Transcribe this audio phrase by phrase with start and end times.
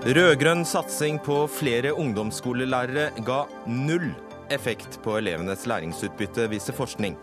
[0.00, 4.06] Rød-grønn satsing på flere ungdomsskolelærere ga null
[4.48, 7.18] effekt på elevenes læringsutbytte, viser forskning.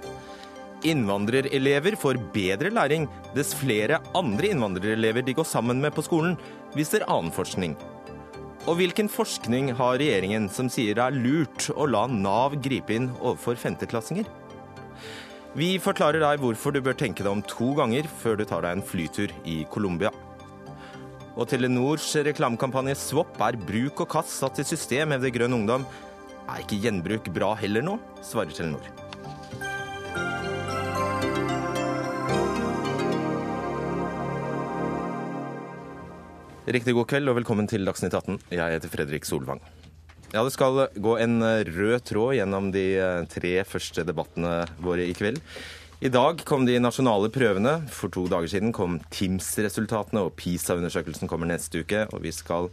[0.86, 6.38] Innvandrerelever får bedre læring dess flere andre innvandrerelever de går sammen med på skolen,
[6.77, 7.73] viser annen forskning.
[8.70, 13.09] Og hvilken forskning har regjeringen som sier det er lurt å la Nav gripe inn
[13.23, 14.30] overfor femteklassinger?
[15.57, 18.78] Vi forklarer deg hvorfor du bør tenke deg om to ganger før du tar deg
[18.78, 20.14] en flytur i Colombia.
[21.37, 25.83] Og Telenors reklamekampanje Swap er bruk og kast satt i system, hevder Grønn Ungdom.
[26.50, 28.82] Er ikke gjenbruk bra heller nå, svarer Telenor.
[36.73, 38.42] Riktig god kveld og velkommen til Dagsnytt 18.
[38.58, 39.61] Jeg heter Fredrik Solvang.
[40.33, 42.88] Ja, Det skal gå en rød tråd gjennom de
[43.30, 45.38] tre første debattene våre i kveld.
[45.97, 47.72] I dag kom de nasjonale prøvene.
[47.89, 52.03] For to dager siden kom TIMS-resultatene, og PISA-undersøkelsen kommer neste uke.
[52.14, 52.70] Og vi skal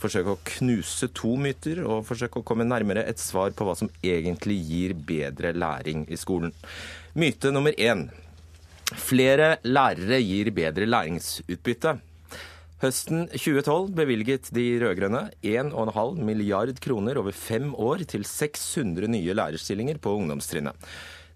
[0.00, 3.90] forsøke å knuse to myter og forsøke å komme nærmere et svar på hva som
[4.00, 6.54] egentlig gir bedre læring i skolen.
[7.20, 8.06] Myte nummer én.
[8.96, 11.98] Flere lærere gir bedre læringsutbytte.
[12.80, 20.00] Høsten 2012 bevilget de rød-grønne 1,5 milliard kroner over fem år til 600 nye lærerstillinger
[20.00, 20.88] på ungdomstrinnet.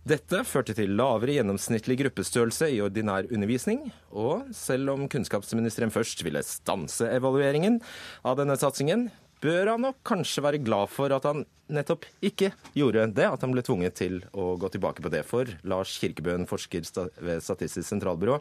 [0.03, 6.43] Dette førte til lavere gjennomsnittlig gruppestørrelse i ordinær undervisning, og selv om kunnskapsministeren først ville
[6.43, 7.79] stanse evalueringen
[8.27, 13.07] av denne satsingen, bør han nok kanskje være glad for at han nettopp ikke gjorde
[13.15, 15.23] det, at han ble tvunget til å gå tilbake på det.
[15.23, 16.83] For Lars Kirkebøen, forsker
[17.23, 18.41] ved Statistisk sentralbyrå,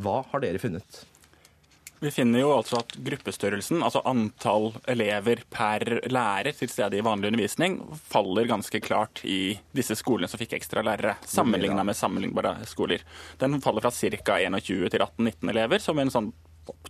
[0.00, 1.04] hva har dere funnet?
[2.02, 7.28] Vi finner jo altså at gruppestørrelsen, altså antall elever per lærer til stede i vanlig
[7.30, 7.76] undervisning,
[8.10, 13.04] faller ganske klart i disse skolene som fikk ekstra lærere, sammenligna med sammenlignbare skoler.
[13.38, 14.40] Den faller fra ca.
[14.42, 16.32] 21 til 18-19 elever, som en sånn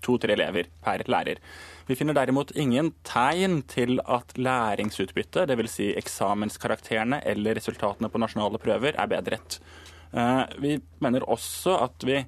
[0.01, 1.43] to-tre elever per lærer.
[1.91, 5.75] Vi finner derimot ingen tegn til at læringsutbyttet, dvs.
[5.75, 9.59] Si eksamenskarakterene eller resultatene på nasjonale prøver, er bedret.
[10.17, 12.23] Eh, vi mener også at vi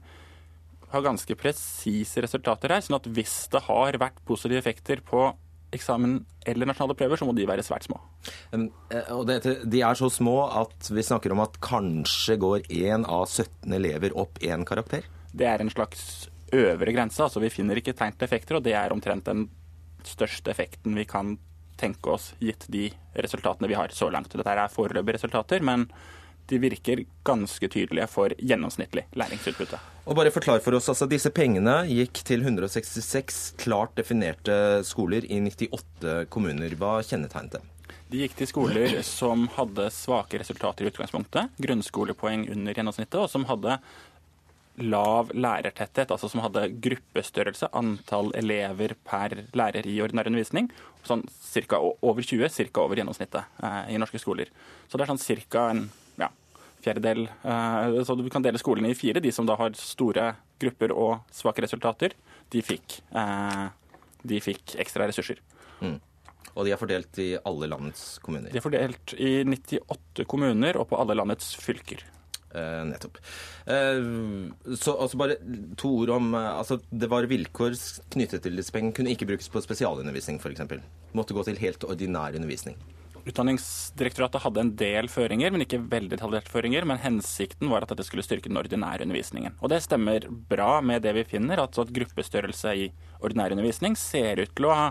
[0.94, 2.84] har ganske presise resultater her.
[2.84, 5.28] sånn at hvis det har vært positive effekter på
[5.75, 7.99] eksamen eller nasjonale prøver, så må de være svært små.
[8.55, 9.41] Eh, og det,
[9.71, 14.15] de er så små at vi snakker om at kanskje går én av 17 elever
[14.19, 15.09] opp én karakter?
[15.34, 17.22] Det er en slags øvre grense.
[17.22, 19.49] altså Vi finner ikke tegn til effekter, og det er omtrent den
[20.06, 21.37] største effekten vi kan
[21.81, 22.88] tenke oss, gitt de
[23.19, 24.31] resultatene vi har så langt.
[24.31, 25.88] Dette er foreløpige resultater, men
[26.50, 29.81] de virker ganske tydelige for gjennomsnittlig læringsutbytte.
[30.05, 35.41] Og bare forklar for oss, altså Disse pengene gikk til 166 klart definerte skoler i
[35.41, 36.77] 98 kommuner.
[36.81, 37.71] Hva kjennetegnet dem?
[38.12, 43.47] De gikk til skoler som hadde svake resultater i utgangspunktet, grunnskolepoeng under gjennomsnittet, og som
[43.49, 43.78] hadde
[44.83, 50.69] lav lærertetthet, altså som hadde gruppestørrelse, antall elever per lærer i ordinær undervisning,
[51.06, 51.22] sånn
[51.71, 51.81] ca.
[51.81, 52.83] over 20, ca.
[52.83, 54.50] over gjennomsnittet eh, i norske skoler.
[54.88, 55.69] Så det er sånn ca.
[55.71, 55.87] en
[56.84, 57.27] fjerdedel.
[57.27, 59.22] Eh, så du kan dele skolene i fire.
[59.25, 60.31] De som da har store
[60.62, 62.17] grupper og svake resultater,
[62.53, 63.69] de fikk, eh,
[64.25, 65.41] de fikk ekstra ressurser.
[65.81, 65.99] Mm.
[66.55, 68.53] Og de er fordelt i alle landets kommuner?
[68.53, 72.05] De er fordelt i 98 kommuner og på alle landets fylker.
[72.55, 73.19] Eh, nettopp.
[73.66, 75.37] Eh, så altså bare
[75.81, 77.75] to ord om eh, altså Det var vilkår
[78.15, 78.95] knyttet til disse pengene.
[78.95, 80.62] Kunne ikke brukes på spesialundervisning f.eks.
[81.19, 82.78] Måtte gå til helt ordinær undervisning.
[83.24, 86.84] Utdanningsdirektoratet hadde en del føringer, men ikke veldig detaljerte føringer.
[86.88, 89.56] Men hensikten var at dette skulle styrke den ordinære undervisningen.
[89.64, 92.88] Og det stemmer bra med det vi finner, altså at gruppestørrelse i
[93.24, 94.88] ordinær undervisning ser ut til å ha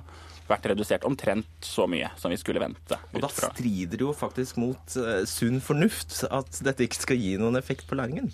[0.50, 2.98] vært redusert omtrent så mye som vi skulle vente.
[3.14, 7.38] Og Da strider det jo faktisk mot uh, sunn fornuft at dette ikke skal gi
[7.40, 8.32] noen effekt på læringen.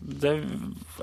[0.00, 0.32] Det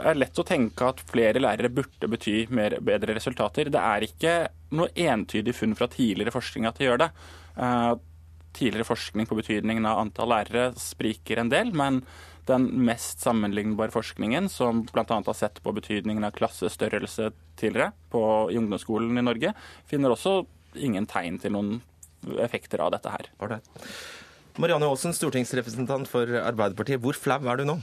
[0.01, 3.69] er lett å tenke at flere lærere burde bety mer, bedre resultater.
[3.71, 4.33] Det er ikke
[4.77, 7.09] noe entydig funn fra tidligere forskning at det gjør det.
[7.59, 7.93] Eh,
[8.53, 12.01] tidligere forskning på betydningen av antall lærere spriker en del, men
[12.49, 15.05] den mest sammenlignbare forskningen, som bl.a.
[15.05, 17.29] har sett på betydningen av klassestørrelse
[17.59, 19.53] tidligere på, i ungdomsskolen i Norge,
[19.89, 20.41] finner også
[20.81, 21.77] ingen tegn til noen
[22.41, 23.29] effekter av dette her.
[24.59, 26.99] Marianne Aasen, stortingsrepresentant for Arbeiderpartiet.
[27.03, 27.77] Hvor flau er du nå?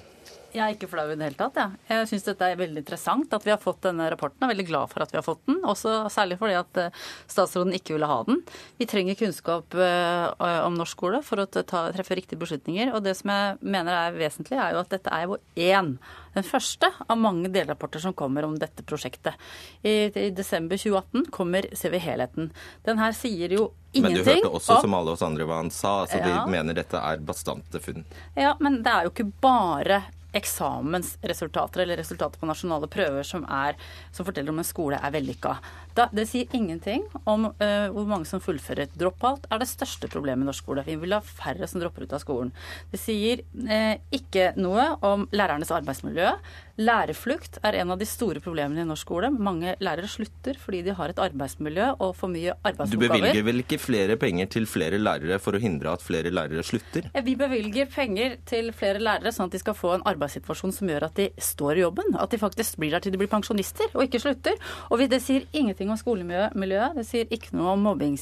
[0.56, 1.58] Jeg er ikke flau i det hele tatt.
[1.60, 1.66] Ja.
[1.90, 4.40] Jeg syns dette er veldig interessant at vi har fått denne rapporten.
[4.40, 7.02] Jeg er veldig glad for at vi har fått den, også særlig fordi at eh,
[7.28, 8.40] statsråden ikke ville ha den.
[8.80, 10.26] Vi trenger kunnskap eh,
[10.64, 11.62] om norsk skole for å ta,
[11.92, 12.94] treffe riktige beslutninger.
[12.96, 15.96] Og det som jeg mener er vesentlig, er jo at dette er jo én.
[16.36, 19.36] Den første av mange delrapporter som kommer om dette prosjektet.
[19.84, 22.50] I, i desember 2018 kommer Ser vi helheten.
[22.86, 24.16] Den her sier jo ingenting.
[24.16, 26.02] Men du hørte også, som alle oss andre, hva han sa.
[26.04, 26.28] altså ja.
[26.28, 28.04] De mener dette er bastante funn.
[28.36, 30.02] Ja, men det er jo ikke bare
[30.36, 33.78] eksamensresultater eller resultater på nasjonale prøver som, er,
[34.12, 35.56] som forteller om en skole er vellykka.
[35.96, 38.90] Da, det sier ingenting om uh, hvor mange som fullfører.
[39.00, 40.84] Drop-out er det største problemet i norsk skole.
[40.84, 42.52] Vi vil ha færre som dropper ut av skolen.
[42.92, 46.34] Det sier uh, ikke noe om lærernes arbeidsmiljø.
[46.76, 49.30] Lærerflukt er en av de store problemene i norsk skole.
[49.32, 52.92] Mange lærere slutter fordi de har et arbeidsmiljø og for mye arbeidsoppgaver.
[52.92, 56.64] Du bevilger vel ikke flere penger til flere lærere for å hindre at flere lærere
[56.66, 57.08] slutter?
[57.26, 61.08] Vi bevilger penger til flere lærere sånn at de skal få en arbeidssituasjon som gjør
[61.08, 62.12] at de står i jobben.
[62.20, 64.60] At de faktisk blir der til de blir pensjonister og ikke slutter.
[64.92, 66.96] Og det sier ingenting om skolemiljøet.
[66.98, 68.16] Det sier ikke noe om mobbing,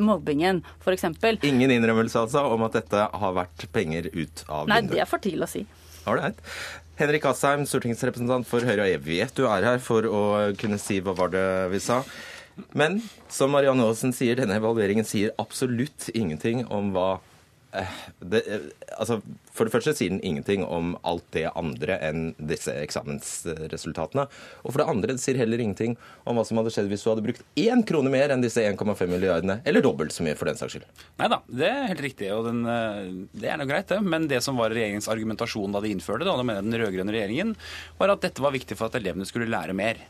[0.00, 1.08] mobbingen, f.eks.
[1.48, 4.74] Ingen innrømmelse altså om at dette har vært penger ut av vinduet?
[4.74, 5.64] Nei, det er for tidlig å si.
[6.10, 6.40] Ålreit.
[7.00, 10.22] Henrik Asheim, stortingsrepresentant for Høyre, og vet du er her for å
[10.60, 12.02] kunne si hva var det vi sa.
[12.76, 12.98] Men
[13.32, 17.08] som Marianne Aasen sier, denne evalueringen sier absolutt ingenting om hva
[18.18, 18.40] det,
[18.98, 19.20] altså,
[19.54, 24.26] for det første sier den ingenting om alt det andre enn disse eksamensresultatene.
[24.64, 25.96] Og for det andre det sier heller ingenting
[26.28, 29.06] om hva som hadde skjedd hvis du hadde brukt én krone mer enn disse 1,5
[29.10, 30.88] milliardene, eller dobbelt så mye for den saks skyld.
[31.20, 33.00] Nei da, det er helt riktig, og den, eh,
[33.38, 34.00] det er noe greit, det.
[34.02, 36.80] Men det som var regjeringens argumentasjon da de innførte det, og da mener jeg den
[36.82, 37.56] rød-grønne regjeringen,
[38.00, 40.02] var at dette var viktig for at elevene skulle lære mer.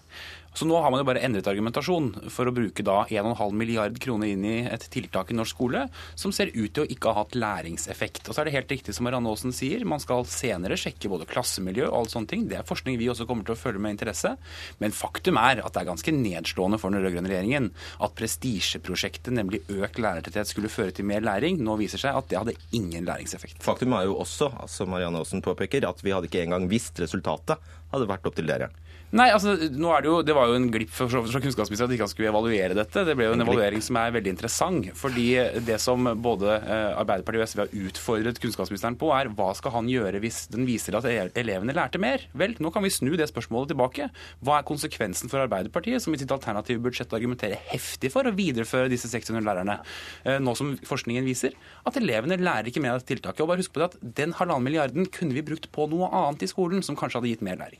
[0.54, 4.32] Så nå har man jo bare endret argumentasjon for å bruke da 1,5 milliard kroner
[4.32, 5.84] inn i et tiltak i norsk skole
[6.18, 8.26] som ser ut til å ikke ha hatt læringseffekt.
[8.26, 11.28] Og så er det helt riktig som Marianne Aasen sier, man skal senere sjekke både
[11.30, 12.44] klassemiljø og alle sånne ting.
[12.50, 14.34] Det er forskning vi også kommer til å følge med interesse.
[14.82, 17.70] Men faktum er at det er ganske nedslående for den rød-grønne regjeringen
[18.02, 21.60] at prestisjeprosjektet, nemlig økt lærertetthet, skulle føre til mer læring.
[21.62, 23.62] Nå viser seg at det hadde ingen læringseffekt.
[23.64, 27.60] Faktum er jo også, altså Marianne Aasen påpeker, at vi hadde ikke engang visst resultatet
[27.92, 28.70] hadde vært opp til dere.
[29.10, 31.96] Nei, altså, er det jo, det var jo en glipp fra, fra kunnskapsministeren at de
[31.96, 33.02] ikke skulle evaluere dette.
[33.08, 34.86] Det ble jo en, en evaluering som er veldig interessant.
[34.94, 35.24] fordi
[35.66, 39.90] det som både eh, Arbeiderpartiet og SV har utfordret kunnskapsministeren på, er hva skal han
[39.90, 42.22] gjøre hvis den viser at elevene lærte mer?
[42.38, 44.06] Vel, nå kan vi snu det spørsmålet tilbake.
[44.46, 48.92] Hva er konsekvensen for Arbeiderpartiet, som i sitt alternative budsjett argumenterer heftig for å videreføre
[48.94, 49.80] disse 600 lærerne?
[50.22, 53.42] Eh, nå som forskningen viser at elevene lærer ikke mer av dette tiltaket.
[53.42, 56.46] Og bare husk på det at den halvannen milliarden kunne vi brukt på noe annet
[56.46, 57.79] i skolen som kanskje hadde gitt mer læring.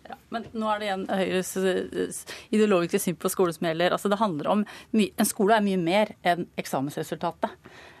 [0.11, 3.95] Ja, men nå er det igjen Høyres eh, ideologiske syn på skole som gjelder.
[3.95, 7.55] Altså, det handler om, En skole er mye mer enn eksamensresultatet.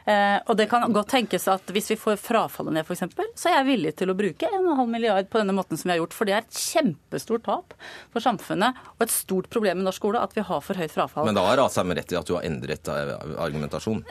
[0.05, 3.03] Eh, og det kan godt tenkes at hvis vi får frafallet ned, f.eks.,
[3.37, 6.01] så er jeg villig til å bruke 1,5 milliard på denne måten som vi har
[6.01, 6.15] gjort.
[6.17, 7.75] For det er et kjempestort tap
[8.13, 11.27] for samfunnet og et stort problem i norsk skole at vi har for høyt frafall.
[11.29, 13.37] Men da har Asheim rett i at du har endret argumentasjonen.
[13.45, 14.01] argumentasjon?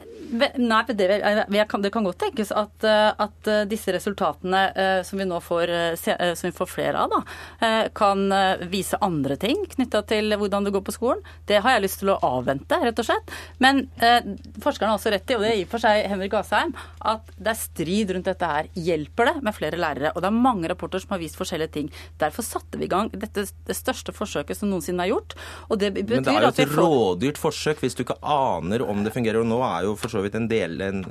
[0.62, 1.08] Nei, det,
[1.50, 4.60] det, kan, det kan godt tenkes at, eh, at, disse resultatene
[5.06, 8.26] som vi nå får, som vi får flere av, da, kan
[8.70, 11.22] vise andre ting knytta til hvordan det går på skolen.
[11.48, 13.32] Det har jeg lyst til å avvente, rett og slett.
[13.62, 14.26] Men eh,
[14.62, 16.72] forskerne har også rett i, og det gir for seg Henrik Asheim
[17.10, 18.68] at det er strid rundt dette her.
[18.76, 20.12] Hjelper det med flere lærere?
[20.14, 21.90] Og det er mange rapporter som har vist forskjellige ting.
[22.20, 25.36] Derfor satte vi i gang dette det største forsøket som noensinne er gjort.
[25.68, 29.04] Og det betyr Men det er jo et rådyrt forsøk hvis du ikke aner om
[29.06, 29.42] det fungerer.
[29.42, 31.04] Og nå er jo for så vidt en del en,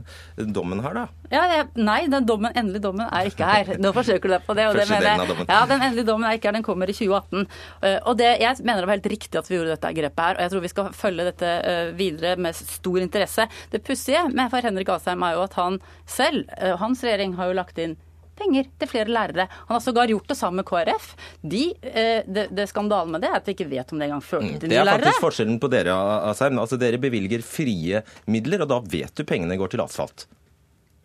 [0.53, 1.05] dommen her, da.
[1.29, 3.75] Ja, jeg, nei, den dommen, endelige dommen er ikke her.
[3.81, 4.69] Nå forsøker du deg på det.
[4.69, 7.47] Og det mener, ja, Den endelige dommen er ikke her, den kommer i 2018.
[7.81, 10.37] Eh, og det, jeg mener det var helt riktig at vi gjorde dette grepet her.
[10.37, 13.47] Og jeg tror vi skal følge dette eh, videre med stor interesse.
[13.73, 17.51] Det pussige med for Henrik Asheim, er jo at han selv, eh, hans regjering, har
[17.51, 17.97] jo lagt inn
[18.39, 19.47] penger til flere lærere.
[19.67, 21.09] Han har sågar gjort det sammen med KrF.
[21.41, 24.25] De, eh, det, det skandalen med det er at vi ikke vet om det engang
[24.25, 24.89] førte mm, til nye lærere.
[24.89, 25.95] Det er faktisk forskjellen på dere,
[26.31, 26.59] Asheim.
[26.61, 30.29] Altså, dere bevilger frie midler, og da vet du pengene går til asfalt.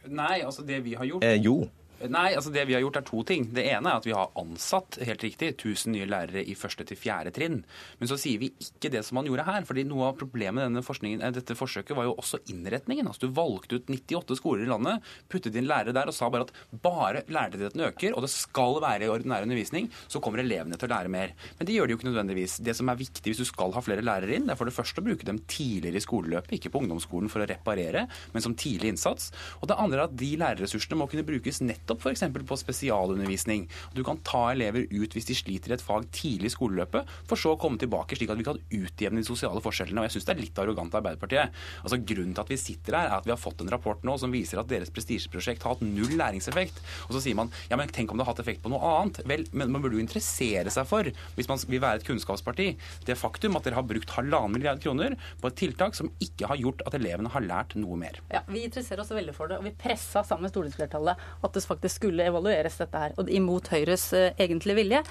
[0.05, 1.63] Nei, altså det vi har gjort eh, Jo.
[2.11, 3.47] Nei, altså det vi har gjort er to ting.
[3.57, 6.99] Det ene er at vi har ansatt helt riktig, 1000 nye lærere i første til
[7.01, 7.63] fjerde trinn.
[8.01, 9.65] Men så sier vi ikke det som man gjorde her.
[9.65, 13.09] fordi noe av problemet med denne eh, dette forsøket var jo også innretningen.
[13.09, 16.49] Altså Du valgte ut 98 skoler i landet, puttet inn lærere der og sa bare
[16.49, 16.53] at
[16.85, 20.95] bare lærertettheten øker, og det skal være i ordinær undervisning, så kommer elevene til å
[20.95, 21.33] lære mer.
[21.59, 22.59] Men det gjør de jo ikke nødvendigvis.
[22.65, 24.77] Det som er viktig hvis du skal ha flere lærere inn, det er for det
[24.77, 28.57] første å bruke dem tidligere i skoleløpet, ikke på ungdomsskolen for å reparere, men som
[28.59, 29.31] tidlig innsats.
[29.63, 32.49] Og det andre er at de lærerressursene må kunne brukes nettopp nettopp f.eks.
[32.49, 33.69] på spesialundervisning.
[33.95, 37.41] Du kan ta elever ut hvis de sliter i et fag tidlig i skoleløpet, for
[37.41, 40.01] så å komme tilbake slik at vi kan utjevne de sosiale forskjellene.
[40.01, 41.55] Og jeg syns det er litt arrogant av Arbeiderpartiet.
[41.83, 44.17] Altså Grunnen til at vi sitter her, er at vi har fått en rapport nå
[44.21, 46.81] som viser at deres prestisjeprosjekt har hatt null læringseffekt.
[47.09, 49.23] Og så sier man ja, men tenk om det har hatt effekt på noe annet.
[49.29, 51.09] Vel, men man burde jo interessere seg for,
[51.39, 52.71] hvis man vil være et kunnskapsparti,
[53.09, 56.61] det faktum at dere har brukt halvannen milliard kroner på et tiltak som ikke har
[56.61, 58.21] gjort at elevene har lært noe mer.
[58.33, 61.63] Ja, Vi interesserer oss veldig for det, og vi pressa sammen med stortingsflertallet at det
[61.75, 63.15] faktisk skulle evalueres, dette her.
[63.21, 65.03] Og imot Høyres uh, egentlige vilje.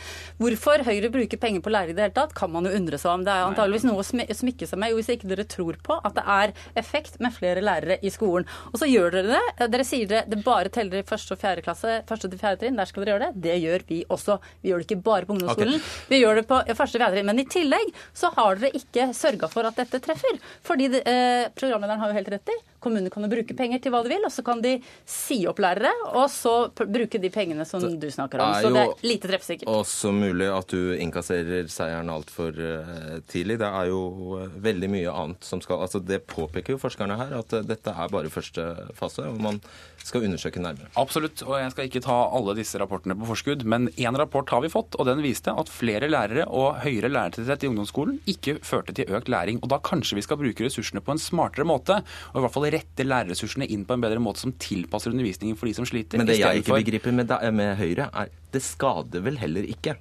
[0.42, 3.14] Hvorfor Høyre bruker penger på lærere i det hele tatt, kan man jo undre seg
[3.14, 3.26] om.
[3.26, 6.24] Det er antageligvis noe å smykke seg med hvis ikke dere tror på at det
[6.30, 8.48] er effekt med flere lærere i skolen.
[8.72, 9.70] Og så gjør dere det.
[9.74, 12.80] Dere sier det, det bare teller i første og fjerde klasse, første til fjerde trinn.
[12.80, 13.44] Der skal dere gjøre det.
[13.48, 14.40] Det gjør vi også.
[14.62, 15.80] Vi gjør det ikke bare på ungdomsskolen.
[15.80, 16.10] Okay.
[16.12, 17.32] Vi gjør det på første og fjerde trinn.
[17.32, 20.40] Men i tillegg så har dere ikke sørga for at dette treffer.
[20.66, 22.60] Fordi eh, programlederen har jo helt rett i.
[22.84, 24.76] Kommunene kan jo bruke penger til hva de vil, og så kan de
[25.08, 28.54] si opp lærere, og så bruke de pengene som det du snakker om.
[28.62, 29.70] Så det er lite treffsikkert.
[29.70, 33.60] Også mulig at du innkasserer seieren altfor uh, tidlig.
[33.62, 34.02] Det er jo
[34.38, 37.94] uh, veldig mye annet som skal altså Det påpeker jo forskerne her, at uh, dette
[37.94, 38.68] er bare første
[38.98, 39.28] fase.
[39.30, 39.62] og man
[40.04, 40.90] skal undersøke nærmere.
[41.00, 44.64] Absolutt, og jeg skal ikke ta alle disse rapportene på forskudd, men én rapport har
[44.66, 48.96] vi fått, og den viste at flere lærere og høyere lærertetthet i ungdomsskolen ikke førte
[48.98, 49.62] til økt læring.
[49.64, 52.02] Og da kanskje vi skal bruke ressursene på en smartere måte,
[52.34, 55.72] og i hvert fall rette lærerressursene inn på en bedre måte som tilpasser undervisningen for
[55.72, 56.20] de som sliter.
[56.22, 59.98] Men det jeg ikke begriper med, med Høyre, er det skader vel heller ikke?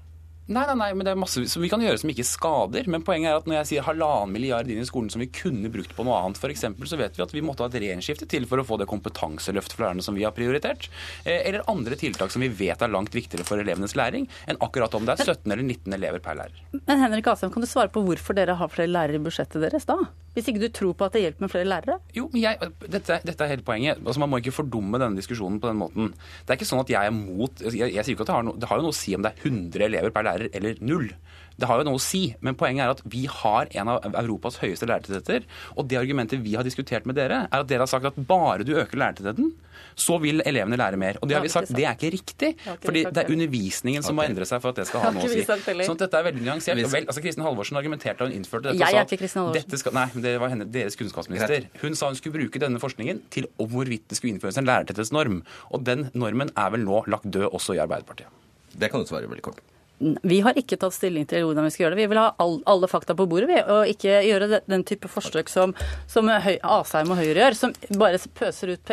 [0.51, 2.89] Nei, nei, nei, men det er masse som vi kan gjøre som ikke skader.
[2.91, 5.71] Men poenget er at når jeg sier halvannen milliard inn i skolen som vi kunne
[5.73, 8.49] brukt på noe annet, f.eks., så vet vi at vi måtte ha et regjeringsskifte til
[8.51, 10.89] for å få det kompetanseløftet for lærerne som vi har prioritert.
[11.23, 14.99] Eh, eller andre tiltak som vi vet er langt viktigere for elevenes læring enn akkurat
[14.99, 16.67] om det er 17 eller 19 elever per lærer.
[16.75, 19.87] Men Henrik Asheim, kan du svare på hvorfor dere har flere lærere i budsjettet deres
[19.89, 20.01] da?
[20.33, 21.99] Hvis ikke du tror på at det hjelper med flere lærere?
[22.17, 24.01] Jo, men jeg, dette, dette, er hele poenget.
[24.01, 26.13] Altså, man må ikke fordumme denne diskusjonen på den måten.
[26.41, 28.47] Det er ikke sånn at jeg er mot Jeg, jeg sier ikke at det har,
[28.47, 30.81] no, det har jo noe å si om det er 100 elever per lærer eller
[30.81, 31.11] null.
[31.61, 34.59] Det har jo noe å si, men poenget er at vi har en av Europas
[34.63, 35.45] høyeste lærertettheter.
[35.77, 38.67] Og det argumentet vi har diskutert med dere, er at dere har sagt at bare
[38.67, 39.53] du øker lærertettheten,
[39.99, 41.19] så vil elevene lære mer.
[41.21, 42.53] Og det har vi sagt, det er ikke riktig.
[42.85, 45.33] fordi det er undervisningen som må endre seg for at det skal ha noe å
[45.33, 45.45] si.
[45.45, 46.83] Sånn at dette er veldig nyansert.
[46.93, 48.81] Vel, altså Kristin Halvorsen argumenterte da hun innførte dette.
[48.81, 49.83] Jeg er ikke Kristin Halvorsen.
[49.83, 51.69] Skal, nei, det var henne, deres kunnskapsminister.
[51.83, 55.43] Hun sa hun skulle bruke denne forskningen til hvorvidt det skulle innføres en lærertetthetsnorm.
[55.73, 58.31] Og den normen er vel nå lagt død også i Arbeiderpartiet.
[58.73, 59.61] Det kan du svare veldig kort.
[60.23, 62.03] Vi har ikke tatt stilling til hvordan vi skal gjøre det.
[62.03, 65.51] Vi vil ha all, alle fakta på bordet, vi, og ikke gjøre den type forsøk
[65.53, 65.75] som,
[66.11, 68.93] som Asheim og Høyre gjør, som bare pøser ut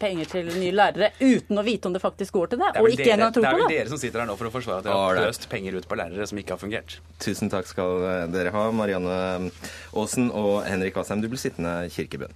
[0.00, 2.90] penger til nye lærere uten å vite om det faktisk går til det, det og
[2.92, 3.56] ikke engang tror på det.
[3.56, 5.48] Det er vel dere som sitter her nå for å forsvare at dere har pøst
[5.52, 6.98] penger ut på lærere som ikke har fungert.
[7.22, 9.50] Tusen takk skal dere ha, Marianne
[9.92, 11.24] Aasen og Henrik Asheim.
[11.24, 12.32] Du blir sittende kirkebønn.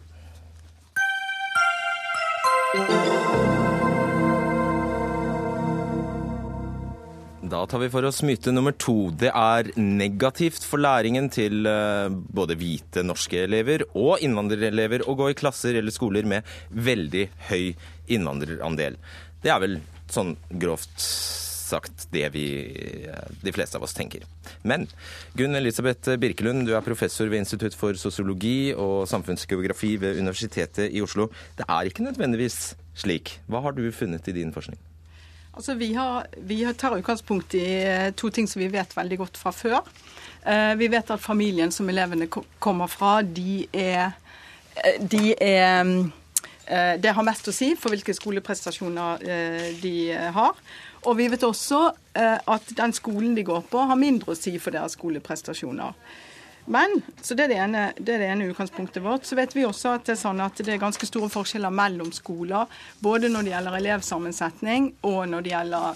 [7.47, 9.11] Da tar vi for oss myte nummer to.
[9.15, 15.29] Det er negativt for læringen til eh, både hvite norske elever og innvandrerelever å gå
[15.31, 17.77] i klasser eller skoler med veldig høy
[18.17, 18.97] innvandrerandel.
[19.45, 19.77] Det er vel
[20.11, 20.97] sånn grovt
[21.67, 22.47] sagt det vi,
[23.13, 24.27] eh, de fleste av oss tenker.
[24.67, 24.89] Men
[25.39, 31.05] Gunn Elisabeth Birkelund, du er professor ved Institutt for sosiologi og samfunnsgeografi ved Universitetet i
[31.05, 31.31] Oslo.
[31.59, 33.39] Det er ikke nødvendigvis slik.
[33.47, 34.83] Hva har du funnet i din forskning?
[35.57, 39.39] Altså, vi, har, vi tar utgangspunkt i eh, to ting som vi vet veldig godt
[39.41, 39.79] fra før.
[40.45, 44.13] Eh, vi vet at familien som elevene kommer fra, de er,
[44.77, 46.13] eh, de er
[46.67, 49.21] Det har mest å si for hvilke skoleprestasjoner
[49.79, 49.93] de
[50.35, 50.57] har.
[51.07, 51.79] Og vi vet også
[52.19, 55.95] at den skolen de går på, har mindre å si for deres skoleprestasjoner.
[56.67, 59.25] Men, så det er det, ene, det er det ene utgangspunktet vårt.
[59.27, 62.13] Så vet vi også at det er sånn at det er ganske store forskjeller mellom
[62.15, 62.67] skoler.
[63.03, 65.87] Både når det gjelder elevsammensetning og når det gjelder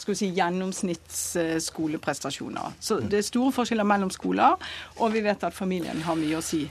[0.00, 2.66] skal vi si, gjennomsnittsskoleprestasjoner.
[2.80, 4.52] Så det er store forskjeller mellom skoler,
[4.96, 6.70] og vi vet at familien har mye å si.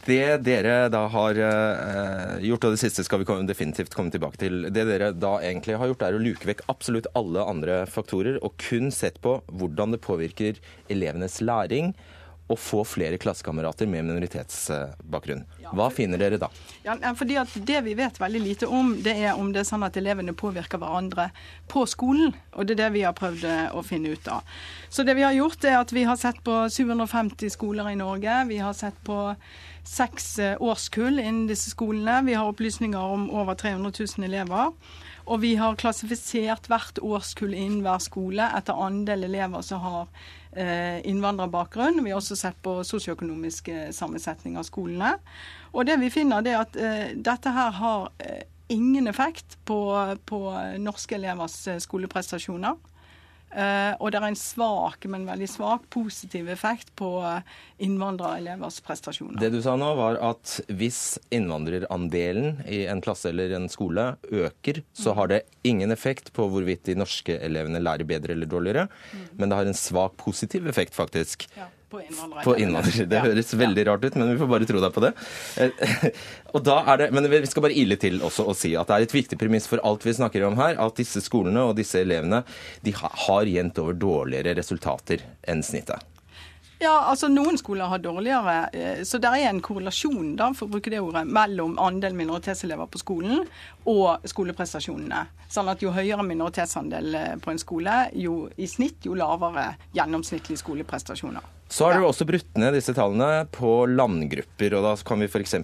[0.00, 4.54] Det dere da har eh, gjort, og det siste skal vi definitivt komme tilbake til,
[4.72, 8.56] det dere da egentlig har gjort, er å luke vekk absolutt alle andre faktorer, og
[8.62, 10.54] kun sett på hvordan det påvirker
[10.88, 11.92] elevenes læring
[12.50, 15.44] å få flere klassekamerater med minoritetsbakgrunn.
[15.70, 16.50] Hva finner dere da?
[16.82, 19.86] Ja, fordi at Det vi vet veldig lite om, det er om det er sånn
[19.86, 21.28] at elevene påvirker hverandre
[21.70, 22.34] på skolen.
[22.56, 24.46] Og det er det vi har prøvd eh, å finne ut av.
[24.88, 28.40] Så det vi har gjort er at vi har sett på 750 skoler i Norge.
[28.50, 29.20] Vi har sett på
[29.86, 32.20] seks eh, årskull innen disse skolene.
[32.26, 34.74] Vi har opplysninger om over 300 000 elever.
[35.30, 40.08] Og vi har klassifisert hvert årskull innen hver skole etter andel elever som har
[40.50, 42.00] innvandrerbakgrunn.
[42.02, 45.12] Vi har også sett på sosioøkonomisk sammensetning av skolene.
[45.70, 49.80] Og det vi finner, det er at eh, dette her har eh, ingen effekt på,
[50.26, 50.40] på
[50.82, 52.78] norske elevers skoleprestasjoner.
[53.50, 57.08] Uh, og det er en svak, men veldig svak positiv effekt på
[57.82, 59.40] innvandrerelevers prestasjoner.
[59.42, 64.82] Det du sa nå, var at hvis innvandrerandelen i en klasse eller en skole øker,
[64.92, 69.26] så har det ingen effekt på hvorvidt de norske elevene lærer bedre eller dårligere, mm.
[69.40, 71.48] men det har en svak positiv effekt, faktisk.
[71.58, 71.68] Ja.
[71.90, 72.44] På innvandrere.
[72.46, 73.06] På innvandrere.
[73.10, 73.22] Det Ja.
[73.24, 75.12] høres veldig rart ut, men vi får bare tro deg på det.
[75.58, 76.10] Eh,
[76.54, 78.96] Og da er det, Men vi skal bare ile til også og si at det
[78.96, 82.00] er et viktig premiss for alt vi snakker om her, at disse skolene og disse
[82.02, 82.42] elevene
[82.82, 86.02] de har jevnt over dårligere resultater enn snittet.
[86.80, 90.78] Ja, altså Noen skoler har dårligere, eh, så det er en korrelasjon da, for å
[90.78, 93.44] bruke det ordet, mellom andel minoritetselever på skolen
[93.90, 95.26] og skoleprestasjonene.
[95.52, 100.62] Sånn at Jo høyere minoritetsandel eh, på en skole, jo i snitt jo lavere gjennomsnittlige
[100.62, 101.44] skoleprestasjoner.
[101.70, 104.74] Så har du også brutt ned disse tallene på landgrupper.
[104.74, 105.54] og Da kan vi f.eks.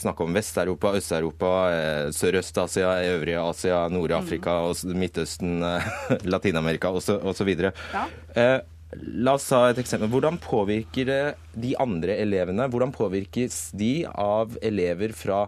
[0.00, 4.98] snakke om Vest-Europa, Øst-Europa, eh, Sørøst-Asia, Øvrige Asia, Nord-Afrika, mm.
[5.02, 5.90] Midtøsten, eh,
[6.32, 7.50] Latin-Amerika osv.
[7.60, 8.06] Ja.
[8.32, 8.60] Eh,
[8.98, 10.10] la oss ta et eksempel.
[10.10, 11.20] Hvordan påvirker det
[11.54, 12.66] de andre elevene?
[12.70, 15.44] Hvordan påvirkes de av elever fra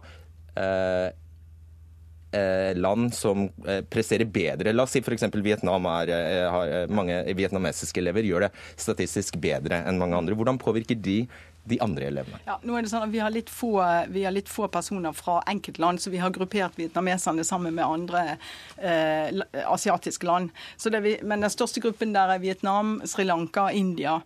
[0.55, 1.11] eh,
[2.33, 4.73] eh, land som eh, presterer bedre.
[4.73, 5.27] La oss si f.eks.
[5.43, 10.39] Vietnam er, eh, har, mange vietnamesiske elever gjør det statistisk bedre enn mange andre.
[10.39, 11.23] Hvordan påvirker de
[11.65, 12.41] de andre elevene?
[12.47, 15.41] Ja, nå er det sånn at Vi har litt få, har litt få personer fra
[15.51, 18.23] enkeltland, så vi har gruppert vietnameserne sammen med andre
[18.79, 20.51] eh, asiatiske land.
[20.83, 24.21] Det men den største gruppen der er Vietnam, Sri Lanka, India.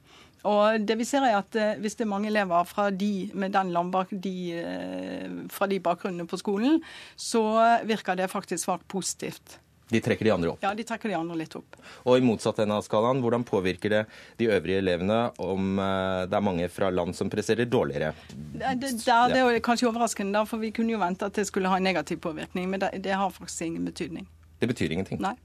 [0.47, 3.53] Og det vi ser er at eh, Hvis det er mange elever fra de, med
[3.57, 6.81] den landbak, de, eh, fra de bakgrunnene på skolen,
[7.17, 7.45] så
[7.85, 9.59] virker det faktisk svakt positivt.
[9.89, 10.63] De trekker de andre opp.
[10.65, 11.77] Ja, De trekker de andre litt opp.
[12.03, 14.01] Og i motsatt ende av skalaen, hvordan påvirker det
[14.41, 18.11] de øvrige elevene om eh, det er mange fra land som presterer dårligere?
[18.35, 21.71] Det, det, der, det er kanskje overraskende, for vi kunne jo vente at det skulle
[21.71, 22.67] ha en negativ påvirkning.
[22.73, 24.27] Men det, det har faktisk ingen betydning.
[24.59, 25.23] Det betyr ingenting.
[25.23, 25.37] Nei.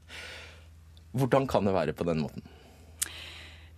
[1.12, 2.42] Hvordan kan det være på den måten?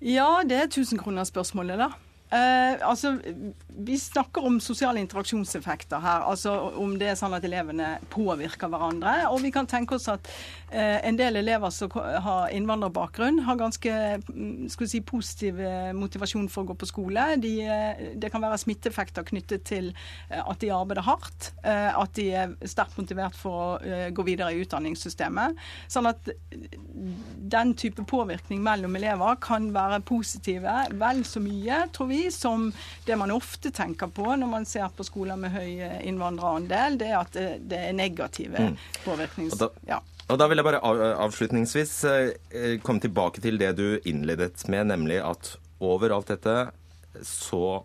[0.04, 1.92] Ja, det er tusenkronersspørsmålet, da.
[2.34, 3.18] Eh, altså,
[3.68, 6.24] Vi snakker om sosiale interaksjonseffekter her.
[6.30, 9.14] altså Om det er sånn at elevene påvirker hverandre.
[9.30, 10.28] Og vi kan tenke oss at
[10.72, 13.92] uh, en del elever som har innvandrerbakgrunn, har ganske
[14.28, 17.26] mm, skal vi si, positiv eh, motivasjon for å gå på skole.
[17.42, 17.52] De,
[18.18, 19.90] det kan være smitteeffekter knyttet til
[20.30, 21.52] at de arbeider hardt.
[21.66, 25.58] Uh, at de er sterkt motivert for å gå videre i utdanningssystemet.
[25.90, 26.30] Sånn at
[27.54, 32.70] den type påvirkning mellom elever kan være positive vel så mye, tror vi, som
[33.06, 37.08] det man ofte tenker på når man ser på skoler med høy eh, innvandrerandel, det
[37.10, 38.70] er at det, det er negative
[39.04, 39.52] påvirknings...
[39.58, 40.00] Og da- Ja.
[40.32, 40.78] Og da vil jeg bare
[41.20, 46.54] avslutningsvis eh, eh, komme tilbake til det du innledet med, nemlig at over alt dette
[47.28, 47.82] så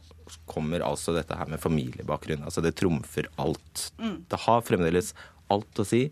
[0.47, 2.43] kommer altså dette her med familiebakgrunn.
[2.47, 3.89] Altså det trumfer alt.
[3.99, 5.11] Det har fremdeles
[5.51, 6.05] alt å si.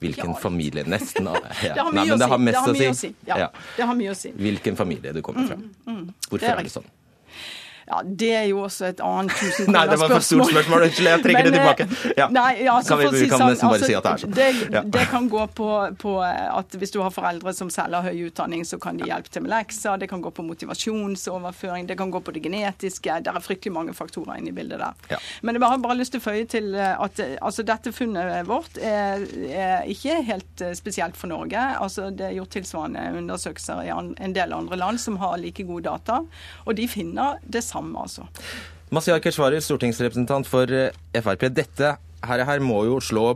[0.00, 0.38] Hvilken Mm.
[0.40, 1.34] Familie Nesten ja.
[1.60, 2.18] Det har mye, å, si.
[2.24, 3.10] det har mye å si.
[3.28, 3.48] Ja, Ja.
[3.76, 4.30] Det har mye å si.
[4.32, 5.58] Hvilken familie du kommer fra.
[5.60, 6.88] Hvorfor Det er er det sånn?
[7.90, 9.32] Ja, Det er jo også et annet
[9.68, 10.84] Nei, det var for stort spørsmål.
[10.86, 12.14] Unnskyld, jeg trekker det eh, tilbake.
[12.20, 12.28] Ja.
[12.30, 14.22] Nei, altså, Kan vi- vi si kan sånn, nesten bare altså, si at det er
[14.24, 14.34] sånn.
[14.38, 14.82] Det, Ja.
[14.96, 18.62] det kan gå på, på at hvis du har foreldre som selv har høy utdanning,
[18.64, 19.98] så kan de hjelpe til med lekser.
[19.98, 23.16] Det kan gå på motivasjonsoverføring, det kan gå på det genetiske.
[23.24, 24.94] Det er fryktelig mange faktorer inne i bildet der.
[25.10, 25.18] Ja.
[25.42, 28.46] Men jeg har bare lyst til å føye til eh, at eh, altså, dette funnet
[28.46, 31.58] vårt er, er ikke helt spesielt for Norge.
[31.80, 35.84] Altså, det er gjort tilsvarende undersøkelser i en del andre land som har like gode
[35.88, 36.20] data,
[36.66, 38.26] og de finner det samme, altså.
[38.90, 41.46] Masiyar Keshvari, stortingsrepresentant for eh, Frp.
[41.54, 41.94] Dette
[42.26, 43.26] her, her må jo slå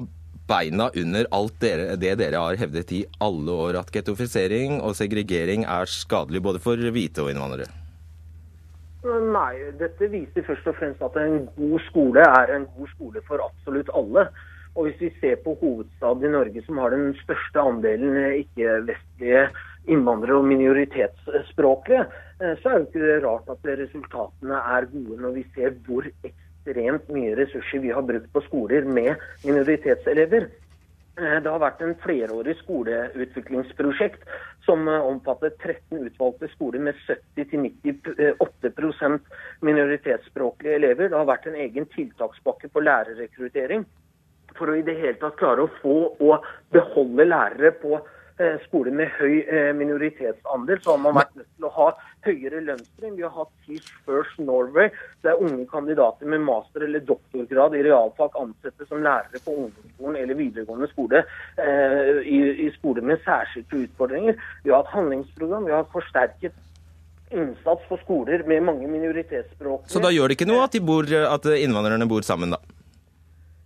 [0.49, 5.65] beina under alt dere, det dere har hevdet i alle år, at gettofisering og segregering
[5.65, 7.71] er skadelig både for hvite og innvandrere.
[9.05, 13.43] Nei, dette viser først og fremst at en god skole er en god skole for
[13.45, 14.29] absolutt alle.
[14.75, 19.45] Og hvis vi ser på hovedstaden i Norge, som har den største andelen ikke-vestlige
[19.93, 25.33] innvandrere og minoritetsspråklige, eh, så er jo ikke det rart at resultatene er gode når
[25.39, 30.43] vi ser hvor ekstremt mye ressurser vi har brukt på skoler med minoritetselever.
[31.19, 34.23] Eh, Det har vært en flerårig skoleutviklingsprosjekt
[34.67, 39.21] som omfatter 13 utvalgte skoler med 70-98%
[39.63, 41.09] minoritetsspråklige elever.
[41.09, 43.85] Det har vært en egen tiltakspakke på lærerrekruttering
[44.59, 46.35] for å i det hele tatt klare å få og
[46.75, 48.05] beholde lærere på eh,
[48.65, 50.81] skoler med høy eh, minoritetsandel.
[50.83, 51.87] Så har man vært nødt til å ha
[52.27, 53.15] høyere lønnstrinn.
[53.19, 54.91] Vi har hatt Teach First Norway,
[55.23, 60.41] der unge kandidater med master- eller doktorgrad i realfag ansettes som lærere på ungdomsskolen eller
[60.41, 64.39] videregående skole eh, i, i skoler med særskilte utfordringer.
[64.65, 66.57] Vi har hatt handlingsprogram, vi har forsterket
[67.35, 69.89] innsats for skoler med mange minoritetsspråk.
[69.91, 72.74] Så da gjør det ikke noe at, de bor, at innvandrerne bor sammen, da?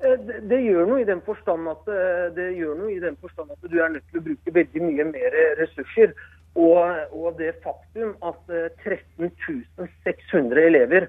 [0.01, 0.19] Eh,
[0.51, 4.27] Det, gjør noe i den forstand at eh, forstand at du er nødt til å
[4.29, 6.13] bruke veldig mye mer ressurser.
[6.59, 6.79] Og,
[7.13, 9.33] og det faktum at eh, 13
[10.05, 11.09] 600 elever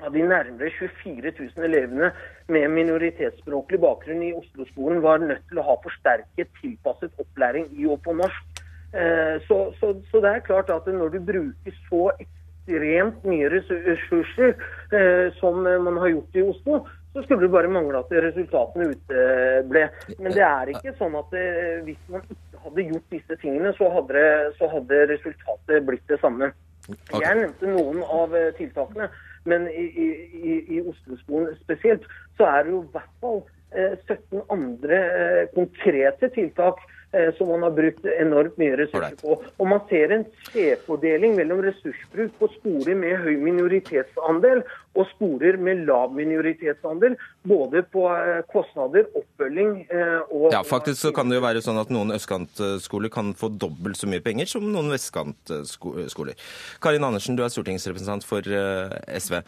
[0.00, 2.10] av de nærmere 24 000 elevene
[2.48, 8.00] med minoritetsspråklig bakgrunn i Oslo-skolen var nødt til å ha forsterket, tilpasset opplæring i og
[8.04, 8.62] på norsk.
[8.92, 14.56] Eh, Så, så, så det er klart at når du bruker så ekstremt mye ressurser
[14.92, 19.86] eh, som man har gjort i Oslo, så skulle det bare mangle at resultatene uteble.
[20.18, 21.46] Men det er ikke sånn at det,
[21.88, 26.20] hvis man ikke hadde gjort disse tingene, så hadde, det, så hadde resultatet blitt det
[26.22, 26.52] samme.
[26.90, 27.22] Okay.
[27.24, 29.10] Jeg nevnte noen av eh, tiltakene,
[29.50, 30.06] men i, i,
[30.38, 32.06] i, i Oslo-skolen spesielt,
[32.38, 33.42] så er det jo i hvert fall
[33.74, 36.99] eh, 17 andre eh, konkrete tiltak eh,
[37.38, 39.36] som man har brukt enormt mye ressurser på.
[39.58, 44.62] Og man ser en skjevfordeling mellom ressursbruk på skoler med høy minoritetsandel
[44.98, 51.12] og skoler med lav minoritetsandel, både på eh, kostnader, oppfølging eh, og Ja, faktisk så
[51.14, 54.66] kan det jo være sånn at noen østkantskoler kan få dobbelt så mye penger som
[54.66, 56.38] noen vestkantskoler.
[56.82, 59.40] Karin Andersen, du er stortingsrepresentant for eh, SV.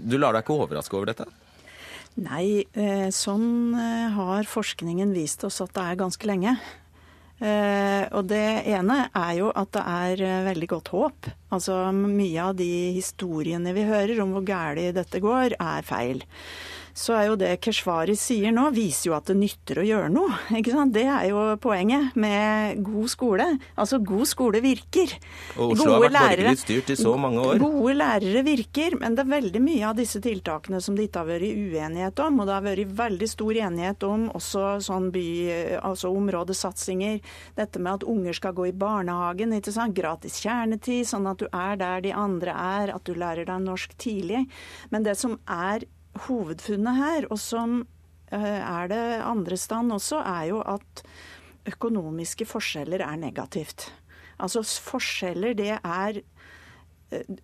[0.00, 1.28] Du lar deg ikke overraske over dette?
[2.20, 6.56] Nei, eh, sånn eh, har forskningen vist oss at det er ganske lenge.
[7.42, 11.30] Eh, og det ene er jo at det er eh, veldig godt håp.
[11.54, 16.22] Altså mye av de historiene vi hører om hvor galt dette går, er feil.
[16.94, 20.34] Så er jo det Keshvari sier nå, viser jo at det nytter å gjøre noe.
[20.58, 20.92] Ikke sant?
[20.92, 23.46] Det er jo poenget med god skole.
[23.80, 25.14] Altså, god skole virker.
[25.56, 27.62] Og Oslo har vært lærere- borgerlig styrt i så mange år.
[27.62, 31.30] Gode lærere virker, men det er veldig mye av disse tiltakene som det ikke har
[31.30, 32.42] vært uenighet om.
[32.42, 35.26] Og det har vært veldig stor enighet om også sånn by,
[35.80, 37.22] altså områdesatsinger.
[37.56, 39.96] Dette med at unger skal gå i barnehagen, ikke sant?
[39.96, 43.92] gratis kjernetid, sånn at du er der de andre er, at du lærer deg norsk
[44.00, 44.46] tidlig.
[44.92, 45.84] Men det som er
[46.26, 47.80] hovedfunnet her, og som
[48.32, 51.04] eh, er det andre stand også, er jo at
[51.68, 53.88] økonomiske forskjeller er negativt.
[54.42, 56.22] Altså forskjeller, det er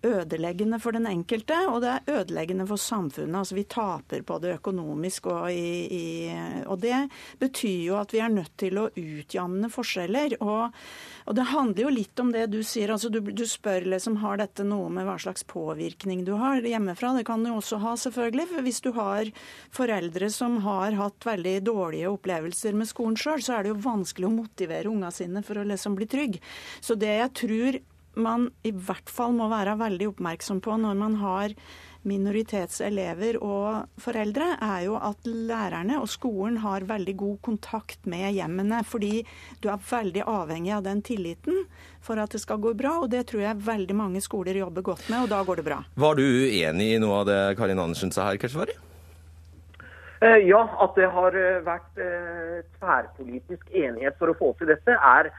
[0.05, 3.37] ødeleggende for den enkelte, og det er ødeleggende for samfunnet.
[3.41, 6.05] Altså Vi taper på det økonomisk, og, i, i,
[6.65, 6.99] og det
[7.41, 10.37] betyr jo at vi er nødt til å utjamne forskjeller.
[10.43, 10.75] Og,
[11.25, 12.93] og det handler jo litt om det du sier.
[12.93, 17.13] altså Du, du spør liksom har dette noe med hva slags påvirkning du har hjemmefra.
[17.17, 18.47] Det kan du også ha, selvfølgelig.
[18.53, 19.31] For hvis du har
[19.75, 24.29] foreldre som har hatt veldig dårlige opplevelser med skolen sjøl, så er det jo vanskelig
[24.29, 26.41] å motivere unga sine for å liksom bli trygg.
[26.81, 27.79] Så det jeg tror
[28.15, 31.53] man i hvert fall må være veldig oppmerksom på når man har
[32.07, 38.81] minoritetselever og foreldre, er jo at lærerne og skolen har veldig god kontakt med hjemmene.
[38.87, 39.25] Fordi
[39.59, 41.65] du er veldig avhengig av den tilliten
[42.01, 42.97] for at det skal gå bra.
[43.03, 45.81] Og det tror jeg veldig mange skoler jobber godt med, og da går det bra.
[45.99, 48.77] Var du uenig i noe av det Karin Andersen sa her, Keshvari?
[50.21, 54.95] Eh, Ja, at det har eh, vært eh, tverrpolitisk enighet for å få til dette,
[54.95, 55.31] er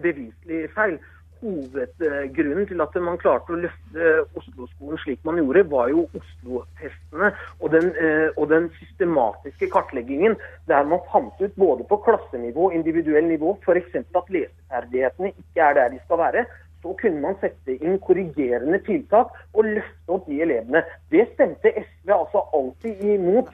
[0.00, 0.94] beviselig feil.
[1.44, 7.30] Hovedgrunnen til at man klarte å løfte Oslo-skolen slik man gjorde, var jo Oslo-testene
[7.60, 10.38] og, eh, og den systematiske kartleggingen
[10.70, 14.00] der man fant ut både på klassenivå og individuell nivå f.eks.
[14.00, 16.46] at leseferdighetene ikke er der de skal være.
[16.84, 20.84] Så kunne man sette inn korrigerende tiltak og løfte opp de elevene.
[21.12, 23.52] Det stemte SV altså alltid imot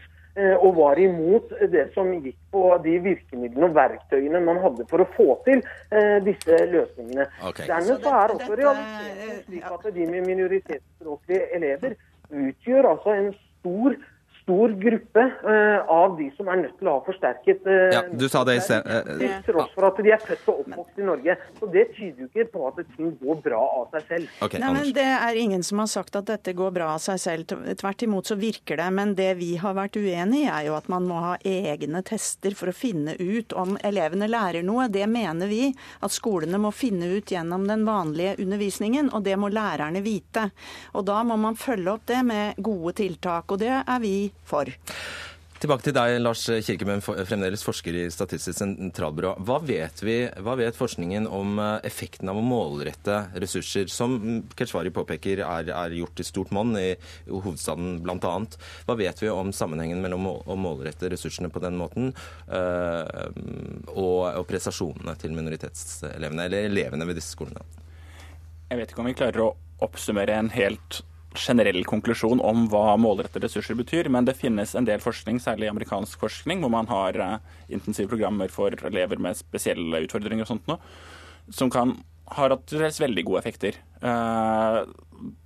[0.62, 5.08] og var imot det som gikk på de virkemidlene og verktøyene man hadde for å
[5.16, 7.26] få til eh, disse løsningene.
[7.50, 7.66] Okay.
[7.66, 11.98] Dermed Så så er også realiteten slik at de med minoritetsspråklige elever
[12.30, 13.96] utgjør altså en stor
[14.50, 18.26] stor gruppe uh, av de som er nødt til å ha forsterket uh, Ja, du
[18.28, 18.82] sa det i sted.
[18.86, 21.36] eh, til tross for at de er født og oppvokst i Norge.
[21.60, 24.32] Så Det tyder jo ikke på at ting går bra av seg selv.
[24.42, 27.20] Okay, Nei, men Det er ingen som har sagt at dette går bra av seg
[27.22, 27.54] selv.
[27.78, 28.88] Tvert imot så virker det.
[28.96, 32.56] Men det vi har vært uenig i, er jo at man må ha egne tester
[32.58, 34.88] for å finne ut om elevene lærer noe.
[34.90, 39.52] Det mener vi at skolene må finne ut gjennom den vanlige undervisningen, og det må
[39.52, 40.50] lærerne vite.
[40.98, 44.16] Og da må man følge opp det med gode tiltak, og det er vi
[44.48, 44.70] for.
[45.60, 49.34] Tilbake til deg, Lars Kirkemen, for- fremdeles forsker i Statistisk sentralbyrå.
[49.44, 54.14] Hva vet, vi, hva vet forskningen om eh, effekten av å målrette ressurser, som
[54.56, 56.94] Keshvari påpeker er, er gjort i stort monn i
[57.28, 58.32] hovedstaden bl.a.?
[58.88, 62.14] Hva vet vi om sammenhengen mellom å å målrette ressursene på den måten
[62.48, 63.28] eh,
[63.92, 67.60] og, og prestasjonene til minoritetselevene, eller elevene ved disse skolene?
[68.70, 69.52] Jeg vet ikke om vi klarer å
[69.84, 71.02] oppsummere en helt
[71.36, 76.20] generell konklusjon om hva målrettede ressurser betyr, men det finnes en del forskning, særlig amerikansk
[76.22, 77.36] forskning, hvor man har eh,
[77.70, 80.80] intensive programmer for elever med spesielle utfordringer og sånt noe,
[81.54, 81.98] som kan
[82.30, 83.78] har hatt veldig gode effekter.
[84.02, 84.80] Eh,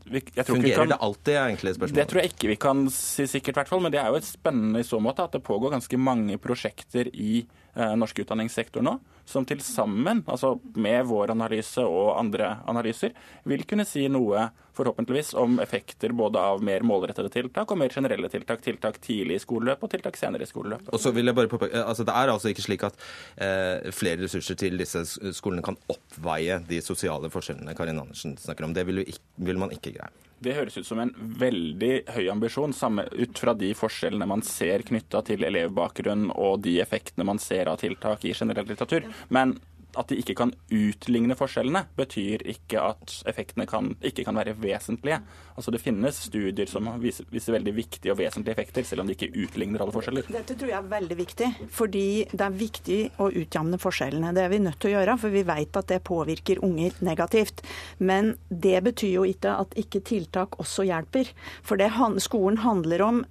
[0.04, 1.94] vi, jeg tror ikke Fungerer kan- det alltid, er egentlig spørsmålet.
[2.00, 4.28] det tror jeg ikke vi kan si sikkert, hvert fall, men det er jo et
[4.28, 8.98] spennende i så måte at det pågår ganske mange prosjekter i eh, norsk utdanningssektor nå,
[9.26, 13.14] som til sammen, altså med vår analyse og andre analyser,
[13.48, 18.28] vil kunne si noe forhåpentligvis om effekter både av mer målrettede tiltak og mer generelle
[18.28, 18.60] tiltak.
[18.60, 20.90] Tiltak tidlig i skoleløpet og tiltak senere i skoleløpet.
[20.92, 22.94] Og så vil jeg bare påpeke, altså Det er altså ikke slik at
[23.38, 25.04] eh, flere ressurser til disse
[25.38, 28.74] skolene kan oppveie de sosiale forskjellene Karin Andersen snakker om.
[28.74, 29.04] Det vil,
[29.38, 30.12] vil man ikke greie?
[30.44, 34.84] Det høres ut som en veldig høy ambisjon, samme ut fra de forskjellene man ser
[34.84, 39.06] knytta til elevbakgrunn og de effektene man ser av tiltak i generell litteratur.
[39.32, 39.56] Men
[39.98, 45.20] at de ikke kan utligne forskjellene, betyr ikke at effektene kan, ikke kan være vesentlige.
[45.54, 49.16] Altså Det finnes studier som viser, viser, veldig viktige og vesentlige effekter, selv om de
[49.16, 50.30] ikke utligner alle forskjeller.
[50.34, 54.34] Dette tror jeg er veldig viktig, fordi det er viktig å utjamne forskjellene.
[54.34, 57.64] Det er vi nødt til å gjøre, for vi vet at det påvirker unger negativt.
[57.98, 61.30] Men det betyr jo ikke at ikke tiltak også hjelper.
[61.62, 61.92] For det
[62.24, 63.24] skolen handler om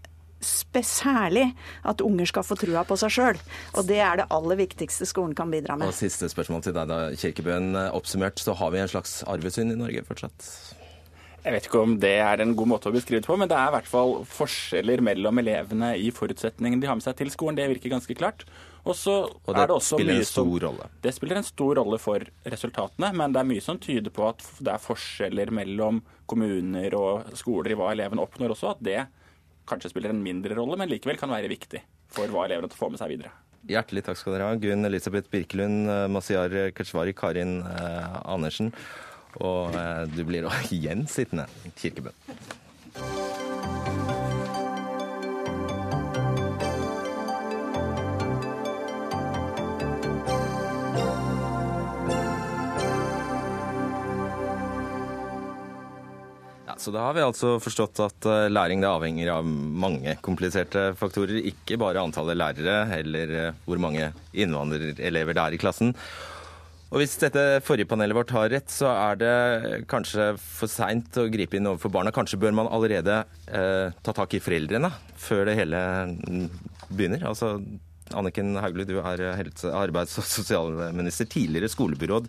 [0.44, 1.48] særlig
[1.88, 3.42] at unger skal få trua på seg sjøl.
[3.78, 5.90] Og det er det aller viktigste skolen kan bidra med.
[5.90, 7.74] Og Siste spørsmål til deg, da, Kirkebøen.
[7.94, 10.48] Oppsummert, så har vi en slags arvesynd i Norge fortsatt?
[11.44, 13.58] Jeg vet ikke om det er en god måte å beskrive det på, men det
[13.60, 17.58] er i hvert fall forskjeller mellom elevene i forutsetningene de har med seg til skolen.
[17.60, 18.46] Det virker ganske klart.
[18.88, 20.88] Også og det er det også spiller mye en stor som, rolle.
[21.04, 22.24] Det spiller en stor rolle for
[22.56, 26.00] resultatene, men det er mye som tyder på at det er forskjeller mellom
[26.32, 28.78] kommuner og skoler i hva elevene oppnår også.
[28.78, 29.02] At det
[29.70, 31.82] kanskje spiller en mindre rolle, men likevel kan være viktig
[32.14, 33.34] for hva elevene får med seg videre.
[33.70, 34.60] Hjertelig takk skal dere ha.
[34.60, 38.74] Gunn Elisabeth Birkelund, eh, Masiar Keshvari, Karin eh, Andersen.
[39.40, 41.48] Og eh, du blir igjen sittende,
[41.80, 42.12] Kirkebø.
[56.84, 61.40] Så da har vi altså forstått at eh, læring avhenger av mange kompliserte faktorer.
[61.48, 65.94] Ikke bare antallet lærere eller eh, hvor mange innvandrerelever det er i klassen.
[66.94, 69.38] Og hvis dette forrige panelet vårt har rett, så er det
[69.90, 72.14] kanskje for seint å gripe inn overfor barna.
[72.14, 75.80] Kanskje bør man allerede eh, ta tak i foreldrene før det hele
[76.12, 76.44] mm,
[76.92, 77.24] begynner.
[77.32, 77.56] Altså,
[78.14, 82.28] Anniken Hauglie, du er helse-, arbeids- og sosialminister, tidligere skolebyråd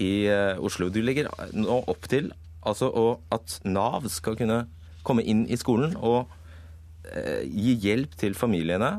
[0.00, 0.88] i eh, Oslo.
[0.90, 2.32] Du legger nå opp til
[2.64, 2.90] altså,
[3.34, 4.64] at Nav skal kunne
[5.04, 6.32] komme inn i skolen og
[7.10, 8.96] eh, gi hjelp til familiene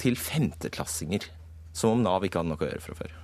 [0.00, 1.28] til femteklassinger.
[1.72, 3.21] Som om Nav ikke hadde noe å gjøre fra før.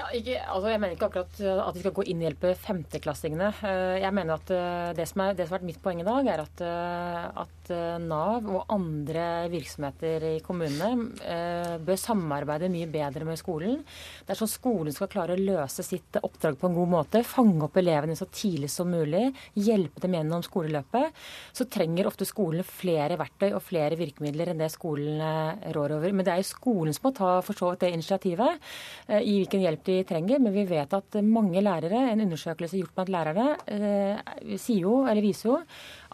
[0.00, 3.48] Ja, ikke, altså jeg mener ikke akkurat at vi skal gå inn og hjelpe femteklassingene.
[3.68, 6.06] Eh, Jeg mener at eh, det som, er, det som har vært mitt poeng i
[6.06, 12.70] dag, er at, eh, at eh, Nav og andre virksomheter i kommunene eh, bør samarbeide
[12.72, 13.82] mye bedre med skolen.
[14.24, 17.22] Det er sånn skolen skal klare å løse sitt oppdrag på en god måte.
[17.26, 19.26] Fange opp elevene så tidlig som mulig.
[19.60, 21.20] Hjelpe dem gjennom skoleløpet.
[21.52, 26.16] Så trenger ofte skolen flere verktøy og flere virkemidler enn det skolen eh, rår over.
[26.16, 28.72] Men det er jo skolen som må ta for så vidt det initiativet
[29.12, 30.42] eh, i hvilken hjelp de trenger.
[30.42, 35.24] Men vi vet at mange lærere, en undersøkelse gjort blant lærere, eh, sier jo, eller
[35.24, 35.58] viser jo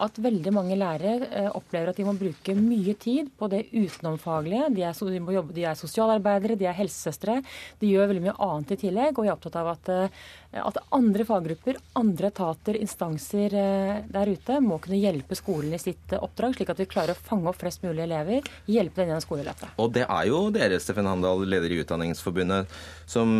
[0.03, 4.67] at veldig mange lærere eh, opplever at de må bruke mye tid på det utenomfaglige.
[4.75, 7.39] De er, de jobbe, de er sosialarbeidere, de er helsesøstre.
[7.81, 9.17] De gjør veldig mye annet i tillegg.
[9.17, 14.33] Og jeg er opptatt av at, eh, at andre faggrupper, andre etater, instanser eh, der
[14.33, 17.61] ute må kunne hjelpe skolen i sitt oppdrag, slik at vi klarer å fange opp
[17.63, 19.73] flest mulig elever, hjelpe dem gjennom skoleløpet.
[19.81, 22.77] Og det er jo dere, Steffen Handal, leder i Utdanningsforbundet,
[23.09, 23.39] som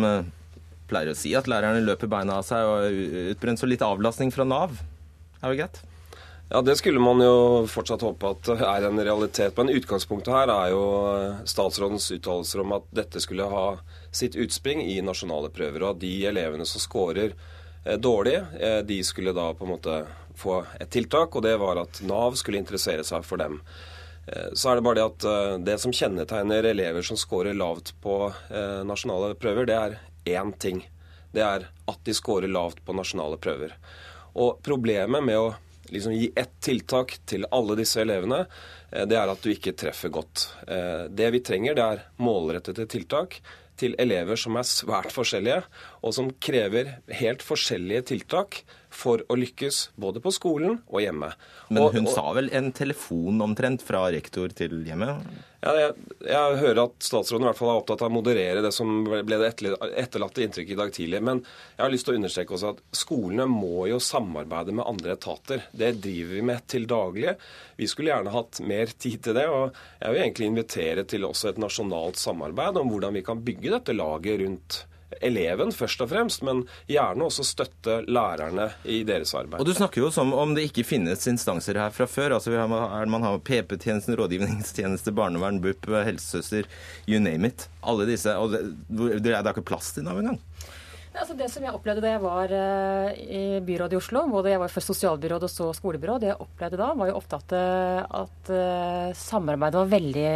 [0.88, 3.02] pleier å si at lærerne løper beina av seg og
[3.34, 4.74] utbrent, så litt avlastning fra Nav
[5.42, 5.82] er jo greit?
[6.50, 9.56] Ja, Det skulle man jo fortsatt håpe at er en realitet.
[9.56, 10.84] Men utgangspunktet her er jo
[11.44, 13.66] statsrådens uttalelser om at dette skulle ha
[14.16, 17.34] sitt utspring i nasjonale prøver, og at de elevene som scorer
[17.84, 19.98] eh, dårlig, eh, de skulle da på en måte
[20.40, 23.60] få et tiltak, og det var at Nav skulle interessere seg for dem.
[24.24, 27.92] Eh, Så er det bare det at eh, det som kjennetegner elever som scorer lavt
[28.00, 30.00] på eh, nasjonale prøver, det er
[30.40, 30.80] én ting.
[31.36, 33.76] Det er at de scorer lavt på nasjonale prøver.
[34.32, 35.56] Og problemet med å
[35.92, 38.46] liksom gi ett tiltak til alle disse elevene,
[38.92, 40.48] eh, det er at du ikke treffer godt.
[40.66, 43.40] Eh, Det vi trenger, det er målrettede tiltak
[43.78, 45.62] til elever som er svært forskjellige,
[46.02, 51.32] og som krever helt forskjellige tiltak for å lykkes både på skolen og hjemme.
[51.70, 55.22] Men Og- hun og- sa vel en telefon omtrent fra rektor til hjemmet?
[55.58, 58.70] Ja, jeg, jeg hører at statsråden i hvert fall er opptatt av å moderere det
[58.74, 59.48] som ble det
[59.98, 61.20] etterlatte inntrykket i dag tidlig.
[61.26, 65.16] Men jeg har lyst til å understreke også at skolene må jo samarbeide med andre
[65.16, 65.64] etater.
[65.74, 67.34] Det driver vi med til daglig.
[67.80, 69.48] Vi skulle gjerne hatt mer tid til det.
[69.50, 73.74] Og jeg vil egentlig invitere til også et nasjonalt samarbeid om hvordan vi kan bygge
[73.74, 74.80] dette laget rundt
[75.24, 79.60] eleven først og fremst, men gjerne også støtte lærerne i deres arbeid.
[79.60, 82.36] Og du snakker jo som om det ikke finnes instanser her fra før.
[82.38, 86.68] Altså har, Man har PP-tjenesten, rådgivningstjeneste, barnevern, BUP, helsesøster,
[87.08, 87.68] you name it.
[87.82, 88.34] Alle disse.
[88.36, 90.40] Og det, det er ikke plass til Nav engang.
[91.18, 94.60] Altså det som jeg opplevde da jeg var uh, i byrådet i Oslo, både jeg
[94.62, 97.54] var først sosialbyråd og så skolebyråd, det jeg opplevde da, var jo ofte at,
[98.20, 100.28] at uh, samarbeidet var veldig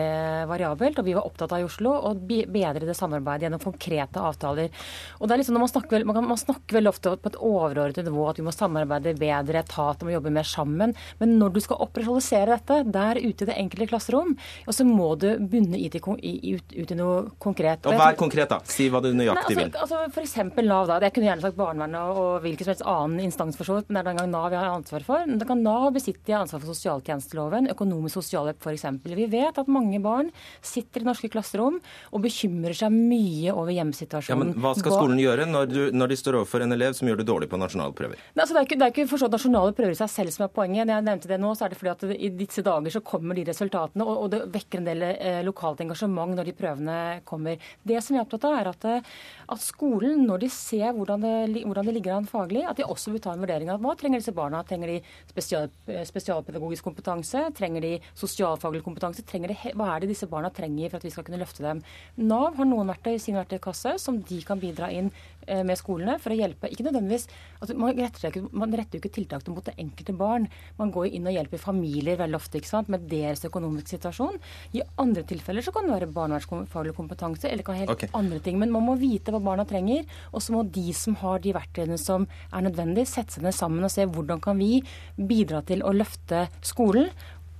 [0.50, 0.98] variabelt.
[0.98, 4.72] Og vi var opptatt av i Oslo å bedre det samarbeidet gjennom konkrete avtaler.
[5.20, 7.38] Og det er liksom når Man snakker, man, kan, man snakker veldig ofte på et
[7.38, 10.96] overordnet nivå at vi må samarbeide bedre, etater må jobbe mer sammen.
[11.22, 14.34] Men når du skal operasjonalisere dette der ute i det enkelte klasserom,
[14.66, 17.86] så må du bunne i, ut, ut i noe konkret.
[17.86, 18.58] Og er konkret, da?
[18.66, 19.70] Si hva du nøyaktig vil.
[19.70, 20.26] Altså, altså for
[20.72, 20.98] Nav, da.
[21.04, 23.98] Jeg kunne gjerne sagt barnevernet og hvilken som helst annen instans, for så vidt, men
[23.98, 25.26] det er den gang Nav jeg har ansvar for.
[25.28, 28.86] Men Da kan Nav besitte ansvar for sosialtjenesteloven, økonomisk sosialhjelp f.eks.
[29.04, 30.30] Vi vet at mange barn
[30.64, 34.32] sitter i norske klasserom og bekymrer seg mye over hjemmesituasjonen.
[34.32, 37.10] Ja, men Hva skal skolen gjøre når, du, når de står overfor en elev som
[37.10, 38.22] gjør det dårlig på nasjonale prøver?
[38.32, 40.46] Nei, altså, det er ikke, det er ikke forstått nasjonale prøver i seg selv som
[40.46, 40.86] er poenget.
[40.88, 43.38] Når jeg nevnte det nå, så er det fordi at i disse dager så kommer
[43.38, 47.60] de resultatene, og, og det vekker en del eh, lokalt engasjement når de prøvene kommer.
[47.84, 49.12] Det som jeg er opptatt av, er at, eh,
[49.52, 53.12] at skolen, når de ser hvordan det, hvordan det, ligger an faglig, at de også
[53.14, 54.62] vil ta en vurdering av hva trenger disse barna.
[54.68, 54.98] Trenger de
[55.32, 55.68] spesial,
[56.08, 57.44] spesialpedagogisk kompetanse?
[57.58, 59.26] Trenger de sosialfaglig kompetanse?
[59.26, 61.82] De, hva er det disse barna trenger for at vi skal kunne løfte dem?
[62.22, 66.18] Nav har noen verktøy i sin verktøykasse som de kan bidra inn Eh, med skolene
[66.22, 66.70] for å hjelpe.
[66.72, 67.26] Ikke nødvendigvis,
[67.60, 70.48] altså man, retter ikke, man retter jo ikke tiltak mot det enkelte barn.
[70.78, 74.38] Man går inn og hjelper familier veldig ofte ikke sant, med deres økonomiske situasjon.
[74.78, 78.10] I andre tilfeller så kan det være barnevernsfaglig kompetanse eller kan helt okay.
[78.18, 78.58] andre ting.
[78.62, 81.98] Men man må vite hva barna trenger, og så må de som har de verktøyene
[82.00, 84.82] som er nødvendig, sette seg ned sammen og se hvordan kan vi
[85.16, 87.10] bidra til å løfte skolen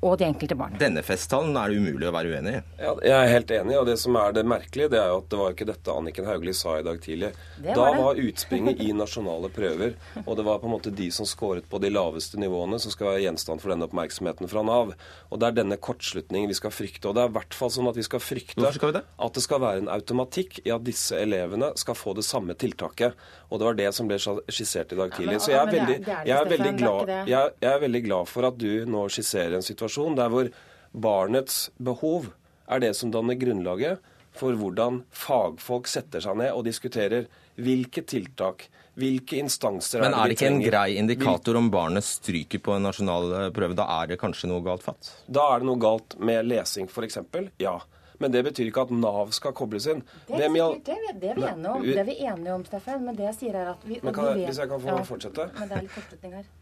[0.02, 0.74] og de enkelte barn.
[0.80, 2.60] Denne festtalen er det umulig å være uenig i.
[2.82, 5.28] Ja, jeg er helt enig, og det som er det merkelige, det er jo at
[5.30, 7.30] det var ikke dette Anniken Hauglie sa i dag tidlig.
[7.62, 11.28] Var da var utspringet i nasjonale prøver, og det var på en måte de som
[11.28, 14.90] skåret på de laveste nivåene, som skal være gjenstand for denne oppmerksomheten fra Nav.
[15.30, 17.06] Og det er denne kortslutningen vi skal frykte.
[17.06, 19.04] Og det er i hvert fall sånn at vi skal frykte skal vi det?
[19.22, 23.14] at det skal være en automatikk i at disse elevene skal få det samme tiltaket.
[23.52, 25.38] Og det var det som ble skissert i dag tidlig.
[25.44, 28.58] Så jeg er veldig, jeg er veldig, glad, jeg, jeg er veldig glad for at
[28.58, 30.48] du nå skisserer en situasjon situasjon der hvor
[30.92, 32.32] barnets behov
[32.68, 34.00] er det som danner grunnlaget
[34.32, 37.26] for hvordan fagfolk setter seg ned og diskuterer
[37.60, 38.64] hvilke tiltak,
[38.96, 43.52] hvilke instanser Men er det ikke en grei indikator om barnet stryker på en nasjonal
[43.52, 43.76] prøve?
[43.76, 45.12] Da er det kanskje noe galt fatt?
[45.28, 47.20] Da er det noe galt med lesing, f.eks.
[47.60, 47.76] Ja.
[48.22, 50.00] Men det betyr ikke at Nav skal kobles inn.
[50.28, 53.04] Det, det, det, det, er vi enige om, det er vi enige om, Steffen.
[53.04, 54.92] Men det jeg sier er at vi, men kan, vi vet, Hvis jeg kan få
[54.94, 55.48] ja, fortsette?
[55.58, 56.52] Men det er litt kortslutning her.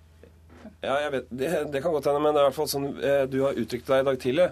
[0.80, 2.92] Ja, jeg vet, det, det kan godt hende, men det er i hvert fall sånn
[3.04, 4.46] eh, du har uttrykt deg i dag tidlig.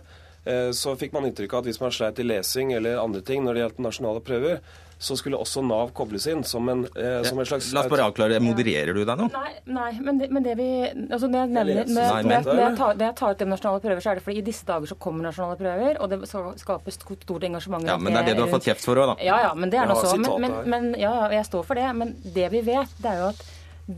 [0.49, 3.43] Eh, så fikk man inntrykk av at hvis man sleit i lesing eller andre ting
[3.45, 4.61] når det gjaldt nasjonale prøver,
[4.99, 8.09] så skulle også Nav kobles inn som en, eh, som en slags La oss bare
[8.09, 9.29] avklare, Modererer du deg nå?
[9.31, 12.47] Nei, nei men, det, men, det, vi altså når, jeg nevner, når, jeg, når, jeg,
[12.49, 14.45] når, jeg tar, når jeg tar ut de nasjonale prøver, så er det fordi i
[14.51, 16.21] disse dager så kommer nasjonale prøver, og det
[16.65, 17.87] skapes stort engasjement.
[17.87, 19.19] Ja, Men det er det du har fått kjeft for òg, da.
[19.29, 20.17] Ja, ja, men det er nå så.
[20.19, 21.89] Men, men, men, ja, jeg står for det.
[22.03, 23.45] Men det vi vet, det er jo at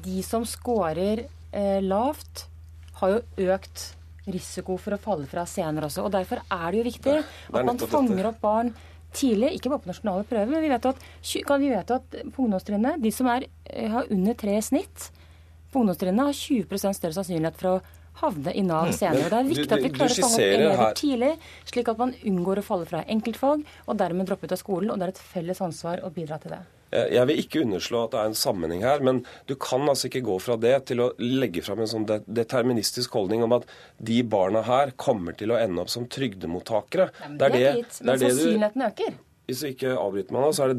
[0.04, 1.24] de som scorer
[1.82, 2.44] lavt
[3.00, 3.86] har jo økt
[4.30, 6.04] risiko for å falle fra senere også.
[6.06, 8.74] og Derfor er det jo viktig at man fanger opp barn
[9.16, 13.00] tidlig, ikke bare på nasjonale prøver, men vi vet at, vi vet at på ungdomstrinnet,
[13.02, 15.10] de som er, eh, har under tre i snitt,
[15.72, 17.80] på ungdomstrinnet har 20% større sannsynlighet for å
[18.20, 19.30] havne i Nav senere.
[19.30, 21.32] Det er viktig at vi klarer å fange opp elever tidlig,
[21.70, 24.90] slik at man unngår å falle fra enkeltfag og dermed droppe ut av skolen.
[24.90, 26.62] og Det er et felles ansvar å bidra til det.
[26.90, 30.10] Eh, jeg vil ikke underslå at det er en sammenheng her, men du kan altså
[30.10, 33.66] ikke gå fra det til å legge fram en sånn deterministisk holdning om at
[33.98, 37.10] de barna her kommer til å ende opp som trygdemottakere.
[37.22, 39.18] Ja, det er det, det, men sannsynligheten øker.
[39.50, 40.72] Hvis vi ikke avbryter meg nå, så er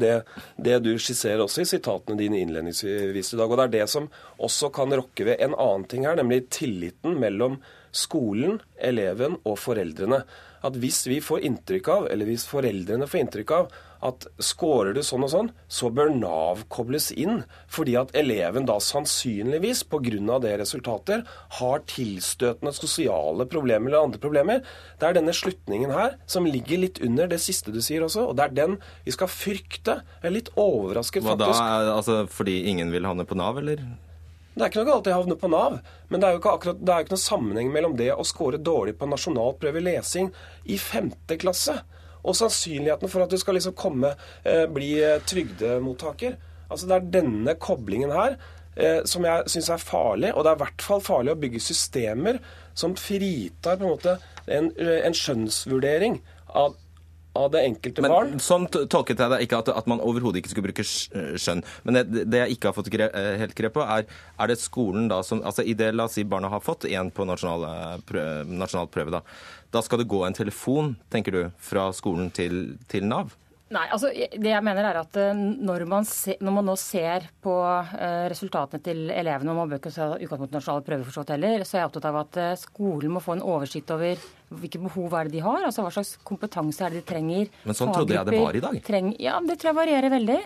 [0.56, 3.50] det det, du skisserer også i sitatene dine innledningsvis i dag.
[3.50, 4.08] Og det er det som
[4.40, 7.58] også kan rokke ved en annen ting her, nemlig tilliten mellom
[7.92, 10.22] skolen, eleven og foreldrene.
[10.62, 15.00] At hvis vi får inntrykk av, eller hvis foreldrene får inntrykk av at scorer du
[15.06, 17.42] sånn og sånn, så bør Nav kobles inn.
[17.70, 20.38] Fordi at eleven da sannsynligvis, pga.
[20.42, 21.26] det resultatet,
[21.58, 24.62] har tilstøtende sosiale problemer eller andre problemer.
[24.98, 28.36] Det er denne slutningen her som ligger litt under det siste du sier også, og
[28.36, 30.00] det er den vi skal frykte.
[30.22, 31.58] Jeg er litt overrasket, faktisk.
[31.62, 31.98] Hva da?
[31.98, 33.82] Altså fordi ingen vil havne på Nav, eller?
[34.52, 35.78] Det er ikke noe galt i å havne på Nav,
[36.10, 38.60] men det er jo ikke, akkurat, det er ikke noe sammenheng mellom det å score
[38.60, 40.28] dårlig på nasjonal prøve lesing
[40.68, 41.78] i femte klasse
[42.22, 44.12] og sannsynligheten for at du skal liksom komme,
[44.44, 46.36] eh, bli eh, trygdemottaker.
[46.68, 48.36] Altså Det er denne koblingen her
[48.76, 50.34] eh, som jeg syns er farlig.
[50.36, 52.38] Og det er i hvert fall farlig å bygge systemer
[52.78, 56.20] som fritar på en måte en, en skjønnsvurdering
[56.52, 56.76] av
[57.38, 58.32] av det enkelte men, barn.
[58.42, 61.62] Sånn tolket jeg det ikke at, at man overhodet ikke skulle bruke skjønn.
[61.86, 63.08] Men det, det jeg ikke har fått gre,
[63.40, 64.04] helt grep på, er
[64.42, 67.12] er det skolen da som altså I det la oss si barna har fått én
[67.14, 69.22] på nasjonal prøve, nasjonal prøve, da.
[69.72, 73.32] Da skal det gå en telefon, tenker du, fra skolen til, til Nav?
[73.72, 77.24] Nei, altså det jeg mener er at eh, når man, se, når man nå ser
[77.44, 81.64] på uh, resultatene til elevene, og man bør ikke ta utgangspunkt i nasjonale prøver heller,
[81.64, 84.20] så er jeg opptatt av at uh, skolen må få en oversikt over
[84.60, 87.50] hvilke behov er det de har, altså hva slags kompetanse er det de trenger.
[87.64, 88.78] Men sånn trodde jeg det var i dag.
[88.86, 90.38] Treng, ja, det tror jeg varierer veldig.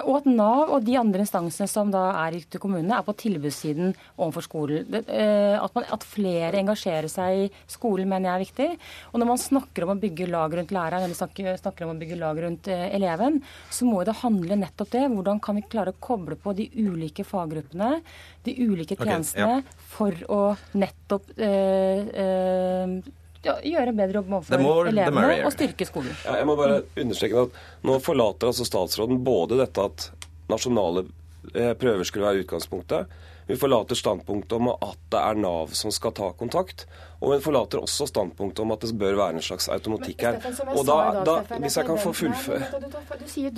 [0.00, 3.12] Og at Nav og de andre instansene som da er ute i kommunene, er på
[3.20, 4.88] tilbudssiden overfor skolen.
[4.96, 8.68] At, man, at, flere engasjerer seg i skolen, mener jeg er viktig.
[9.12, 12.00] Og når man snakker om å bygge lag rundt læreren, eller snakker, snakker om å
[12.00, 15.06] bygge lag rundt eleven, så må det handle nettopp det.
[15.12, 17.98] Hvordan kan vi klare å koble på de ulike faggruppene,
[18.48, 19.90] de ulike tjenestene, okay, ja.
[19.92, 20.42] for å
[20.72, 22.96] nettopp øh, øh,
[23.42, 26.12] gjøre bedre jobb overfor elevene og styrke skolen.
[26.26, 30.08] Ja, jeg må bare understreke at Nå forlater altså statsråden både dette at
[30.52, 31.06] nasjonale
[31.52, 33.12] prøver skulle være utgangspunktet,
[33.46, 36.86] vi forlater standpunktet om at det er Nav som skal ta kontakt.
[37.22, 40.38] Og vi forlater også standpunktet om at det bør være en slags automatikk her.
[40.72, 42.62] Og da, da, Hvis jeg kan få fullføre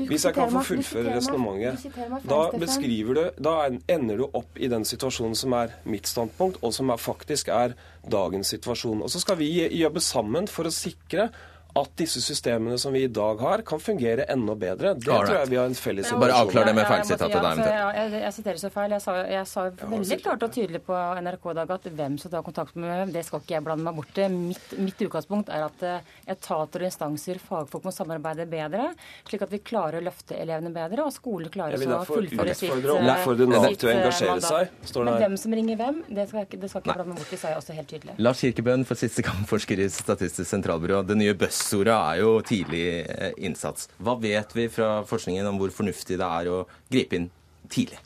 [0.09, 1.95] Hvis jeg kan få fullføre resonnementet,
[2.28, 3.55] da beskriver du Da
[3.89, 7.76] ender du opp i den situasjonen som er mitt standpunkt, og som er, faktisk er
[8.11, 9.03] dagens situasjon.
[9.03, 11.30] Og så skal vi jobbe sammen for å sikre
[11.74, 14.92] at disse systemene som vi i dag har, kan fungere enda bedre.
[14.94, 15.26] Det Alright.
[15.26, 16.20] tror jeg vi har en felles situasjon.
[16.22, 17.62] Bare avklar det med feilsitatet der.
[17.66, 18.94] Ja, jeg, jeg, jeg, siterer så feil.
[18.94, 22.30] Jeg sa, jeg sa veldig klart og tydelig på NRK i dag at hvem som
[22.30, 24.36] tar kontakt med hvem, det skal ikke jeg blande meg bort til.
[24.52, 28.86] Mitt, mitt utgangspunkt er at eh, etater og instanser, fagfolk må samarbeide bedre,
[29.26, 33.50] slik at vi klarer å løfte elevene bedre, og skolen klarer å fullføre sitt, Oppfordre
[33.50, 35.18] Nav til å engasjere seg, står det her.
[35.18, 37.34] Men hvem som ringer hvem, det skal jeg ikke, det skal ikke blande meg bort
[37.34, 38.16] til, sa jeg også helt tydelig.
[38.22, 41.02] Lars Kirkebøen, for siste gang forsker i Statistisk sentralbyrå.
[41.08, 43.88] Det nye Bøss Ordet er jo tidlig eh, innsats.
[44.02, 47.30] Hva vet vi fra forskningen om hvor fornuftig det er å gripe inn
[47.72, 48.00] tidlig?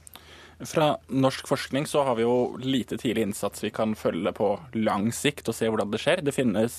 [0.66, 5.12] Fra norsk forskning så har vi jo lite tidlig innsats vi kan følge på lang
[5.14, 6.24] sikt og se hvordan det skjer.
[6.26, 6.78] Det finnes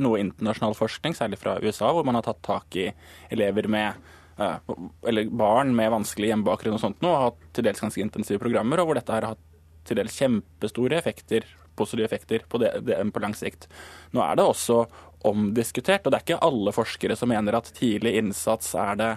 [0.00, 2.90] noe internasjonal forskning, særlig fra USA, hvor man har tatt tak i
[3.32, 3.94] elever med
[4.36, 4.74] eh,
[5.08, 8.82] eller barn med vanskelig hjemmebakgrunn og sånt nå, og hatt til dels ganske intensive programmer,
[8.82, 9.50] og hvor dette har hatt
[9.88, 11.46] til dels kjempestore effekter,
[11.78, 13.68] positive effekter på, det, det, på lang sikt.
[14.14, 14.84] Nå er det også
[15.28, 16.04] omdiskutert.
[16.04, 19.12] Og det er ikke alle forskere som mener at tidlig innsats er det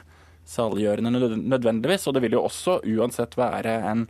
[0.47, 2.07] saliggjørende nødvendigvis.
[2.07, 4.07] Og det vil jo også uansett være en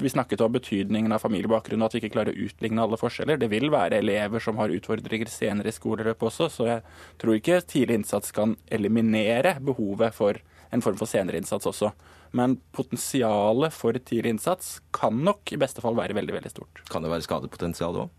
[0.00, 3.38] Vi snakket om betydningen av familiebakgrunn og at vi ikke klarer å utligne alle forskjeller.
[3.38, 6.82] Det vil være elever som har utfordringer senere i skoleløpet også, så jeg
[7.20, 10.40] tror ikke tidlig innsats kan eliminere behovet for
[10.74, 11.92] en form for senere innsats også.
[12.36, 16.82] Men potensialet for tidlig innsats kan nok i beste fall være veldig veldig stort.
[16.90, 18.10] Kan det være skadepotensial òg?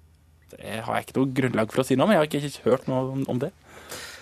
[0.51, 2.13] Det har jeg ikke noe grunnlag for å si noe om.
[2.15, 3.51] Jeg har ikke hørt noe om det.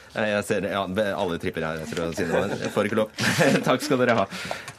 [0.10, 2.98] Jeg ser det, ja, Alle tripper her jeg å si noe, men jeg får ikke
[2.98, 3.26] lov.
[3.68, 4.26] Takk skal dere ha.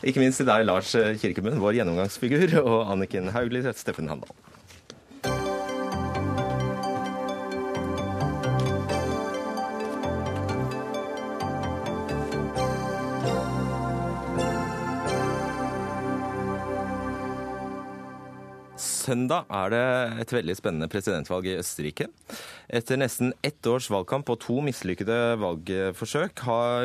[0.02, 0.90] Ikke minst til deg, Lars
[1.22, 4.34] Kirkemund, vår gjennomgangsfigur, og Anniken Hauglie, Steffen Handal.
[19.10, 19.84] Søndag er det
[20.22, 22.06] et veldig spennende presidentvalg i Østerrike.
[22.70, 26.44] Etter nesten ett års valgkamp og to mislykkede valgforsøk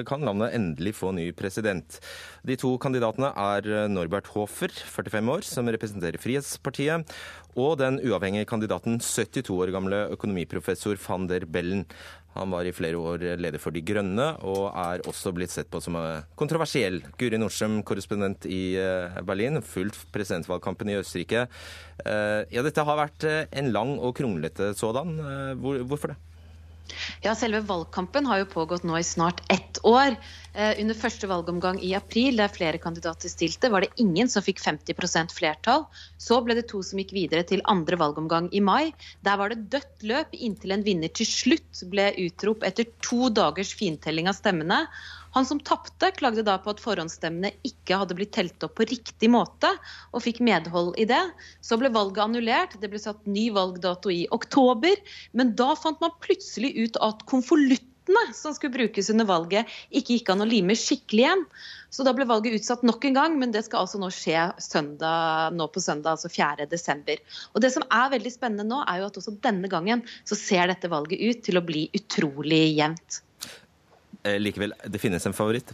[0.10, 2.00] kan landet endelig få ny president.
[2.46, 7.14] De to kandidatene er Norbert Hofer, 45 år, som representerer Frihetspartiet,
[7.56, 11.86] og den uavhengige kandidaten 72 år gamle økonomiprofessor van der Bellen.
[12.36, 15.80] Han var i flere år leder for De Grønne, og er også blitt sett på
[15.84, 15.96] som
[16.36, 17.02] kontroversiell.
[17.20, 21.46] Guri Nordstrøm, korrespondent i eh, Berlin, fulgt presidentvalgkampen i Østerrike.
[22.04, 25.16] Eh, ja, dette har vært eh, en lang og kronglete sådan.
[25.88, 26.20] Hvorfor det?
[27.24, 30.16] Ja, Selve valgkampen har jo pågått nå i snart ett år.
[30.54, 34.62] Eh, under første valgomgang i april, der flere kandidater stilte, var det ingen som fikk
[34.64, 35.86] 50% flertall.
[36.22, 38.94] Så ble det to som gikk videre til andre valgomgang i mai.
[39.26, 43.74] Der var det dødt løp inntil en vinner til slutt ble utrop etter to dagers
[43.76, 44.86] fintelling av stemmene.
[45.36, 49.28] Han som tapte, klagde da på at forhåndsstemmene ikke hadde blitt telt opp på riktig
[49.34, 49.68] måte,
[50.16, 51.20] og fikk medhold i det.
[51.60, 54.96] Så ble valget annullert, det ble satt ny valgdato i oktober.
[55.36, 60.32] Men da fant man plutselig ut at konvoluttene som skulle brukes under valget, ikke gikk
[60.32, 61.44] an å lime skikkelig igjen.
[61.92, 65.52] Så da ble valget utsatt nok en gang, men det skal altså nå skje søndag,
[65.60, 67.20] nå på søndag, altså 4.12.
[67.52, 70.72] Og det som er veldig spennende nå, er jo at også denne gangen så ser
[70.72, 73.25] dette valget ut til å bli utrolig jevnt.
[74.26, 75.74] Eh, likevel, det finnes en favoritt?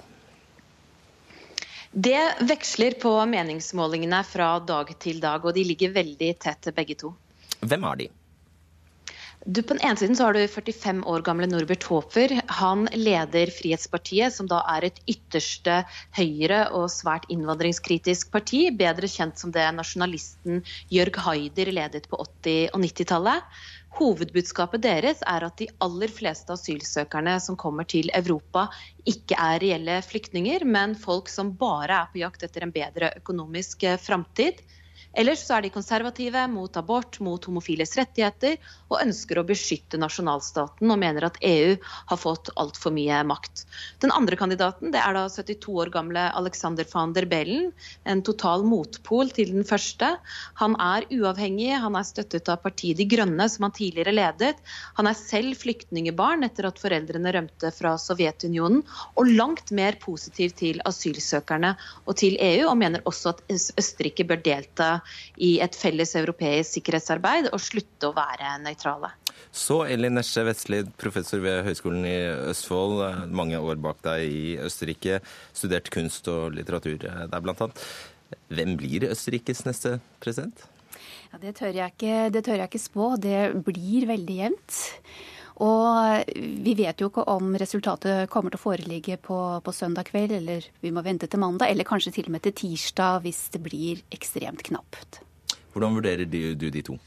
[1.91, 7.13] Det veksler på meningsmålingene fra dag til dag, og de ligger veldig tett begge to.
[7.61, 8.09] Hvem er de?
[9.45, 12.35] Du, på den ene siden så har du 45 år gamle Norbert Haafer.
[12.61, 15.79] Han leder Frihetspartiet, som da er et ytterste
[16.13, 18.67] høyre og svært innvandringskritisk parti.
[18.77, 20.61] Bedre kjent som det nasjonalisten
[20.93, 23.63] Jørg Haider ledet på 80- og 90-tallet.
[23.99, 28.69] Hovedbudskapet deres er at de aller fleste asylsøkerne som kommer til Europa,
[29.03, 33.83] ikke er reelle flyktninger, men folk som bare er på jakt etter en bedre økonomisk
[33.83, 34.61] eh, framtid.
[35.11, 38.55] Ellers så er de konservative mot abort, mot homofiles rettigheter
[38.87, 43.65] og ønsker å beskytte nasjonalstaten og mener at EU har fått altfor mye makt.
[43.99, 47.73] Den andre kandidaten det er da 72 år gamle Alexander van der Bellen,
[48.07, 50.13] en total motpol til den første.
[50.61, 54.55] Han er uavhengig, han er støttet av partiet De Grønne, som han tidligere ledet.
[54.95, 58.85] Han er selv flyktningebarn etter at foreldrene rømte fra Sovjetunionen,
[59.19, 64.39] og langt mer positiv til asylsøkerne og til EU, og mener også at Østerrike bør
[64.45, 65.00] delta
[65.37, 69.11] i et felles europeisk sikkerhetsarbeid og slutte å være nøytrale.
[69.51, 72.17] Så Elin Nesje Vestlid, professor ved Høgskolen i
[72.51, 73.01] Østfold,
[73.35, 75.19] mange år bak deg i Østerrike,
[75.51, 77.83] studert kunst og litteratur der blant annet.
[78.51, 80.63] Hvem blir Østerrikes neste president?
[81.31, 83.11] Ja, det, tør ikke, det tør jeg ikke spå.
[83.19, 84.79] Det blir veldig jevnt.
[85.59, 86.31] Og
[86.63, 90.65] vi vet jo ikke om resultatet kommer til å foreligge på, på, søndag kveld, eller
[90.81, 94.01] vi må vente til mandag, eller kanskje til og med til tirsdag hvis det blir
[94.15, 95.21] ekstremt knapt.
[95.73, 96.97] Hvordan vurderer du de to?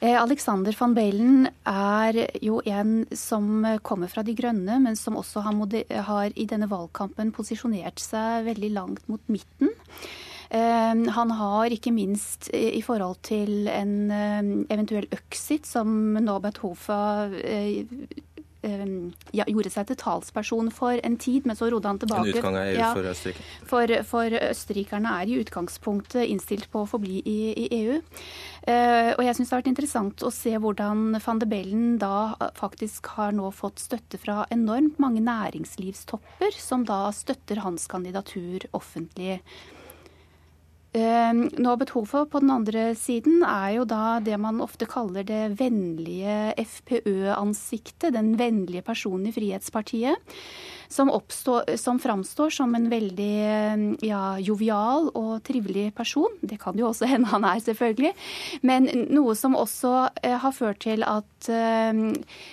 [0.00, 5.44] Eh, Alexander van Bellen er jo en som kommer fra De grønne, men som også
[5.46, 5.56] har,
[6.08, 9.72] har i denne valgkampen posisjonert seg veldig langt mot midten.
[10.50, 17.26] Ehm, han har ikke minst i forhold til en ehm, eventuell øksit, som Norbert Hofa
[17.42, 17.82] eh,
[18.62, 22.30] ehm, ja, gjorde seg til talsperson for en tid, men så rodde han tilbake.
[22.30, 23.46] En utgang av EU ja, for Østerrike?
[23.72, 28.00] For, for, østerrikerne er i utgangspunktet innstilt på å forbli i, i EU.
[28.66, 32.34] Uh, og jeg syns det har vært interessant å se hvordan van de Bellen da
[32.58, 39.38] faktisk har nå fått støtte fra enormt mange næringslivstopper, som da støtter hans kandidatur offentlig.
[40.96, 45.58] Ehm, Norbert Hofer på den andre siden er jo da det man ofte kaller det
[45.58, 50.16] vennlige FPØ-ansiktet, den vennlige personen i Frihetspartiet
[50.88, 56.32] som, oppstår, som framstår som en veldig ja, jovial og trivelig person.
[56.40, 58.12] Det kan jo også hende han er, selvfølgelig.
[58.66, 62.02] Men noe som også eh, har ført til at eh,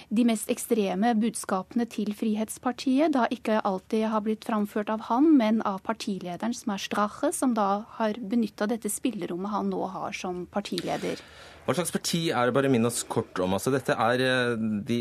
[0.10, 5.62] de mest ekstreme budskapene til Frihetspartiet da ikke alltid har blitt framført av han, men
[5.68, 10.46] av partilederen, som er Strache, som da har benytta dette spillerommet han nå har som
[10.52, 11.22] partileder.
[11.64, 12.54] Hva slags parti er det?
[12.56, 13.56] Bare minn oss kort om.
[13.56, 14.56] Altså, dette, er, eh,
[14.90, 14.98] de,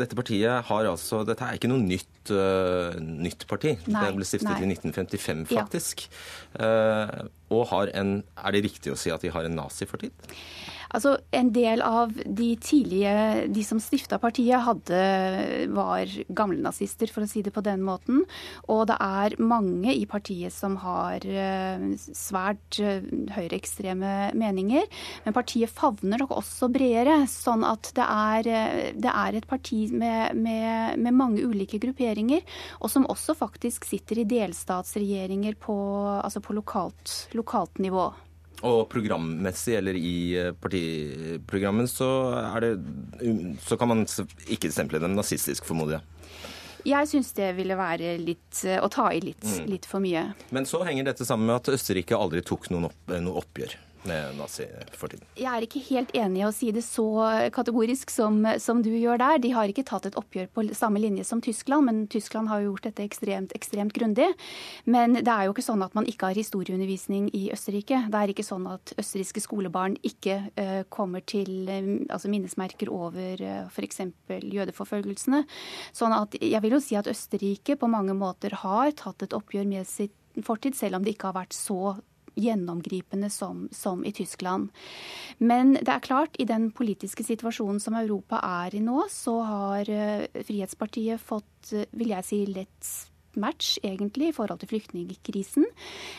[0.00, 3.78] dette partiet har altså Dette er ikke noe nytt, uh, nytt parti.
[3.86, 4.68] Nei, det ble stiftet nei.
[4.68, 6.04] i 1955, faktisk.
[6.58, 6.68] Ja.
[6.68, 10.12] Uh, og har en Er det riktig å si at de har en nazifortid?
[10.92, 14.98] Altså, En del av de tidlige, de som stifta partiet, hadde,
[15.72, 18.22] var gamle nazister, for å si det på den måten.
[18.72, 24.88] Og det er mange i partiet som har eh, svært eh, høyreekstreme meninger.
[25.24, 29.86] Men partiet favner nok også bredere, sånn at det er, eh, det er et parti
[29.90, 32.44] med, med, med, mange ulike grupperinger,
[32.80, 35.78] og som også faktisk sitter i delstatsregjeringer på,
[36.18, 38.10] altså på lokalt, lokalt nivå.
[38.62, 42.08] Og programmessig, eller i eh, partiprogrammet, så,
[42.62, 42.76] det,
[43.66, 44.04] så kan man
[44.46, 46.08] ikke stemple dem nazistisk, formoder jeg.
[46.82, 49.66] Jeg syns det ville være litt eh, å ta i litt, mm.
[49.70, 50.28] litt, for mye.
[50.54, 53.78] Men så henger dette sammen med at Østerrike aldri tok noen opp, oppgjør
[54.08, 55.24] med nazifortiden?
[55.38, 57.06] Jeg er ikke helt enig i å si det så
[57.54, 59.40] kategorisk som, som, du gjør der.
[59.42, 62.72] De har ikke tatt et oppgjør på samme linje som Tyskland, men Tyskland har jo
[62.72, 64.30] gjort dette ekstremt, ekstremt grundig.
[64.84, 68.04] Men det er jo ikke sånn at man ikke har historieundervisning i Østerrike.
[68.12, 73.42] Det er ikke sånn at østerrikske skolebarn ikke uh, kommer til um, altså minnesmerker over
[73.42, 74.02] uh, eh, f.eks.
[74.28, 75.44] jødeforfølgelsene.
[75.96, 79.68] Sånn at jeg vil jo si at Østerrike på mange måter har tatt et oppgjør
[79.68, 81.94] med sitt fortid, selv om det ikke har vært så
[82.34, 84.70] gjennomgripende som, som, i Tyskland.
[85.38, 89.88] Men det er klart, i den politiske situasjonen som Europa er i nå, så har
[89.90, 92.92] uh, Frihetspartiet fått, uh, vil jeg si, lett
[93.40, 95.64] match, egentlig, i forhold til flyktningkrisen.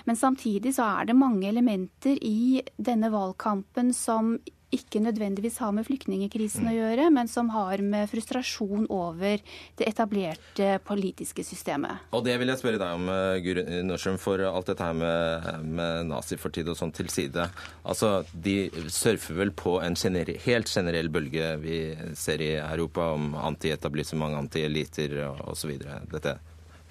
[0.10, 4.38] Men samtidig så er det mange elementer i denne valgkampen som
[4.76, 9.42] ikke nødvendigvis har med flyktningekrisen å gjøre, men som har med frustrasjon over
[9.80, 12.04] det etablerte politiske systemet.
[12.14, 15.50] Og det vil jeg spørre deg om, eh, Guri Norsum, for alt dette her med,
[15.64, 17.50] med nazifortid og sånn til side.
[17.86, 21.78] Altså, De surfer vel på en gener helt generell bølge vi
[22.18, 25.16] ser i Europa om antietablissement, antieliter
[25.46, 25.78] osv.
[26.12, 26.38] Dette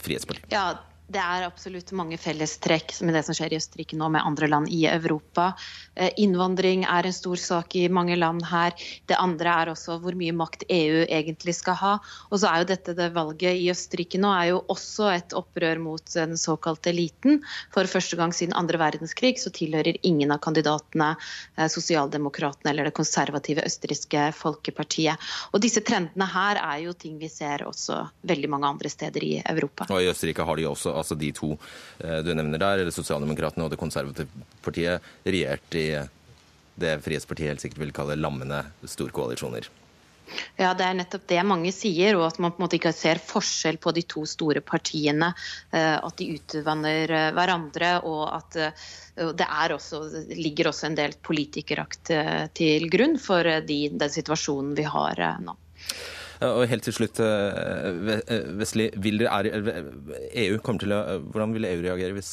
[0.03, 0.51] Frihetspartiet.
[0.51, 0.75] Ja,
[1.13, 4.71] Det er absolutt mange fellestrekk med det som skjer i Østerrike nå med andre land
[4.73, 5.51] i Europa.
[5.93, 8.73] Eh, innvandring er en stor sak i mange land her.
[9.11, 11.91] Det andre er også hvor mye makt EU egentlig skal ha.
[12.31, 15.83] Og så er jo dette det valget i Østerrike nå er jo også et opprør
[15.83, 17.43] mot den såkalte eliten.
[17.75, 21.11] For første gang siden andre verdenskrig så tilhører ingen av kandidatene
[21.59, 25.21] eh, Sosialdemokratene eller det konservative østerrikske folkepartiet.
[25.53, 28.01] Og disse trendene her er jo ting vi ser også
[28.33, 29.91] veldig mange andre steder i Europa.
[29.93, 31.53] Og I Østerrike har de også altså de to
[32.01, 35.87] eh, du nevner der, eller Sosialdemokratene og Det konservative partiet, regjert i
[36.83, 39.69] det Frihetspartiet helt sikkert vil kalle lammende storkoalisjoner.
[40.57, 43.21] Ja, Det er nettopp det mange sier, og at man på en måte ikke ser
[43.21, 45.33] forskjell på de to store partiene.
[45.71, 48.61] Eh, at de utvanner eh, hverandre, og at
[49.13, 49.99] det også,
[50.33, 52.09] ligger også en del politikerakt
[52.57, 55.53] til grunn for de, den situasjonen vi har nå.
[56.43, 57.21] Og helt til slutt,
[58.59, 58.89] Vestli,
[60.43, 62.33] EU e kommer til å, hvordan vil EU reagere hvis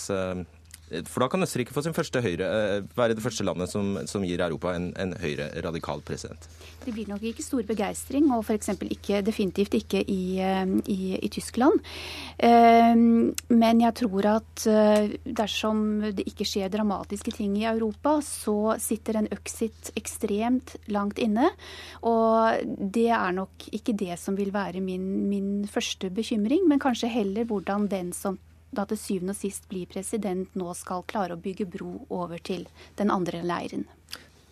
[1.09, 2.49] for da kan Østerrike få sin første høyre,
[2.97, 6.47] være det første landet som, som gir Europa en, en høyre radikal president?
[6.83, 8.71] Det blir nok ikke stor begeistring, og f.eks.
[8.89, 10.39] Ikke, definitivt ikke i,
[10.89, 11.81] i, i, Tyskland.
[12.41, 14.65] Men jeg tror at
[15.25, 15.83] dersom
[16.15, 21.51] det ikke skjer dramatiske ting i Europa, så sitter en øksit ekstremt langt inne.
[22.07, 27.11] Og det er nok ikke det som vil være min, min første bekymring, men kanskje
[27.11, 28.39] heller hvordan den som
[28.72, 32.67] da til syvende og sist blir president, nå skal klare å bygge bro over til
[32.99, 33.88] den andre leiren.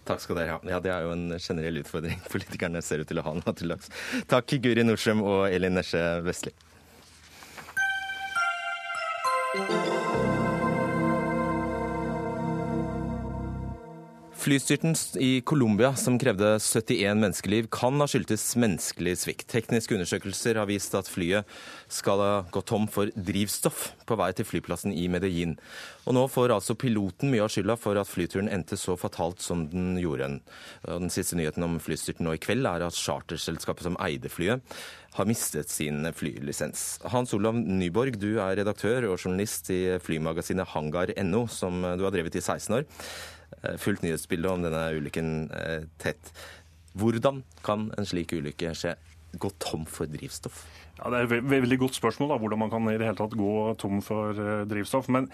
[0.07, 0.59] Takk skal dere ha.
[0.63, 3.75] Ja, Det er jo en generell utfordring politikerne ser ut til å ha nå til
[3.75, 3.91] dags.
[4.31, 6.55] Takk Guri Nordstrøm og Elin Nesje Vestli.
[14.47, 19.43] Flystyrten i Colombia som krevde 71 menneskeliv, kan ha skyldtes menneskelig svikt.
[19.51, 21.49] Tekniske undersøkelser har vist at flyet
[21.91, 25.57] skal ha gått tom for drivstoff på vei til flyplassen i Medellin.
[26.07, 29.65] Og nå får altså piloten mye av skylda for at flyturen endte så fatalt som
[29.67, 30.37] den gjorde.
[30.87, 34.63] Den siste nyheten om flystyrten nå i kveld er at charterselskapet som eide flyet,
[35.17, 36.99] har mistet sin flylisens.
[37.09, 42.37] Hans Olav Nyborg, du er redaktør og journalist i flymagasinet Hangar.no, som du har drevet
[42.37, 42.87] i 16 år.
[43.57, 46.31] Fullt fulgt nyhetsbildet om denne ulykken eh, tett.
[46.97, 48.93] Hvordan kan en slik ulykke skje?
[49.37, 50.65] Gå tom for drivstoff?
[50.97, 53.35] Ja, Det er et veldig godt spørsmål da, hvordan man kan i det hele tatt
[53.37, 55.09] gå tom for uh, drivstoff.
[55.13, 55.29] Men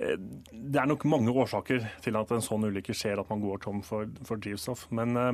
[0.00, 0.14] uh,
[0.52, 3.82] det er nok mange årsaker til at en sånn ulykke skjer, at man går tom
[3.86, 4.86] for, for drivstoff.
[4.90, 5.32] Men uh,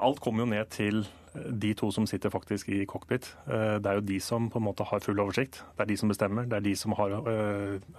[0.00, 1.04] alt kommer jo ned til
[1.34, 3.28] de to som sitter faktisk i cockpit.
[3.46, 5.60] det er jo de som på en måte har full oversikt.
[5.76, 6.48] Det er de som bestemmer.
[6.48, 7.12] Det er de som har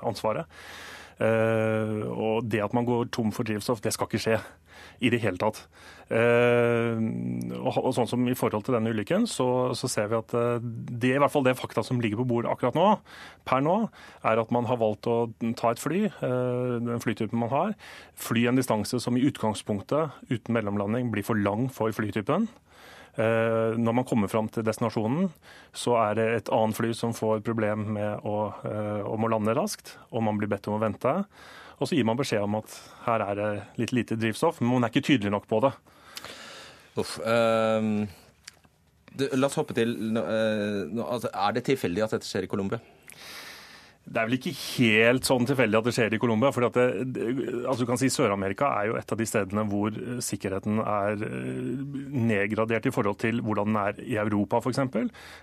[0.03, 0.49] ansvaret.
[1.21, 4.39] Og det at man går tom for drivstoff, det skal ikke skje
[4.99, 5.61] i det hele tatt.
[6.09, 6.97] Uh,
[7.59, 11.11] og, sånn som I forhold til denne ulykken, så, så ser vi at uh, det
[11.13, 12.87] i hvert fall det fakta som ligger på bordet akkurat nå,
[13.45, 13.75] per nå,
[14.25, 15.19] er at man har valgt å
[15.59, 17.75] ta et fly, den flytypen man har,
[18.17, 22.49] fly en distanse som i utgangspunktet uten mellomlanding blir for lang for flytypen.
[23.19, 25.27] Eh, når man kommer fram til destinasjonen,
[25.75, 29.55] så er det et annet fly som får problem med å, eh, om å lande
[29.57, 31.25] raskt, og man blir bedt om å vente.
[31.79, 32.69] Og så gir man beskjed om at
[33.05, 35.73] her er det litt lite drivstoff, men man er ikke tydelig nok på det.
[36.99, 37.17] Uff.
[37.23, 38.05] Uh,
[39.33, 42.79] la oss hoppe til uh, altså, Er det tilfeldig at dette skjer i Colombia?
[44.09, 46.49] Det er vel ikke helt sånn tilfeldig at det skjer i Colombia.
[46.53, 50.79] for altså du kan si Sør-Amerika er jo et av de stedene hvor eh, sikkerheten
[50.81, 51.83] er eh,
[52.29, 54.81] nedgradert i forhold til hvordan den er i Europa f.eks.,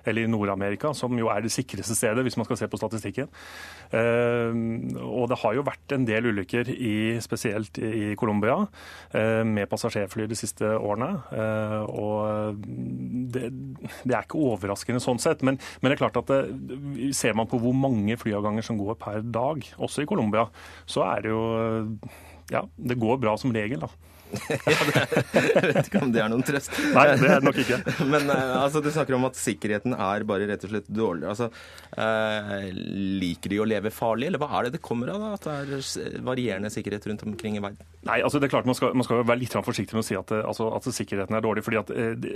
[0.07, 3.31] eller i Nord-Amerika, som jo er det sikreste stedet hvis man skal se på statistikken.
[3.95, 4.51] Eh,
[5.05, 8.57] og det har jo vært en del ulykker, i, spesielt i Colombia,
[9.47, 11.09] med passasjerfly de siste årene.
[11.93, 12.57] Og
[13.33, 13.49] det,
[14.05, 17.49] det er ikke overraskende sånn sett, men, men det er klart at det, ser man
[17.51, 20.49] på hvor mange flyavganger avganger som går per dag, også i Colombia,
[20.87, 21.99] så er det jo
[22.49, 23.89] Ja, det går bra som regel, da.
[24.51, 25.03] ja, det,
[25.33, 26.73] jeg vet ikke om det er noen trøst.
[26.95, 27.79] Nei, det er det nok ikke.
[28.13, 31.27] Men uh, altså, du snakker om at sikkerheten er bare rett og slett dårlig.
[31.31, 31.49] Altså,
[31.95, 32.67] uh,
[33.23, 35.23] liker de å leve farlig, eller hva er det det kommer av?
[35.23, 37.79] da, At det er varierende sikkerhet rundt omkring i verden?
[38.07, 40.19] Nei, altså det er klart Man skal, man skal være litt forsiktig med å si
[40.19, 41.65] at, altså, at sikkerheten er dårlig.
[41.67, 41.93] fordi at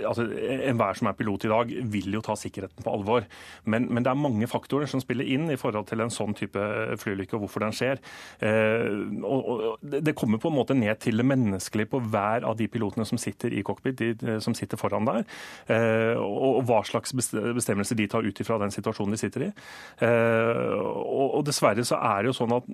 [0.08, 0.26] altså,
[0.70, 3.26] Enhver som er pilot i dag, vil jo ta sikkerheten på alvor.
[3.64, 6.62] Men, men, det er mange faktorer som spiller inn i forhold til en sånn type
[7.02, 8.00] flyulykke og hvorfor den skjer.
[8.42, 12.44] Uh, og, og Det kommer på en måte ned til det menneskelige forskjellig på hver
[12.44, 15.24] av de pilotene som sitter i cockpit, de eh, som sitter foran der,
[15.68, 19.52] eh, og hva slags bestemmelser de tar ut ifra den situasjonen de sitter i.
[20.00, 22.64] Eh, og dessverre så er det jo sånn at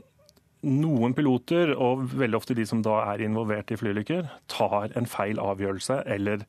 [0.66, 5.38] noen piloter, og veldig ofte de som da er involvert i flyulykker, tar en feil
[5.38, 6.42] avgjørelse eller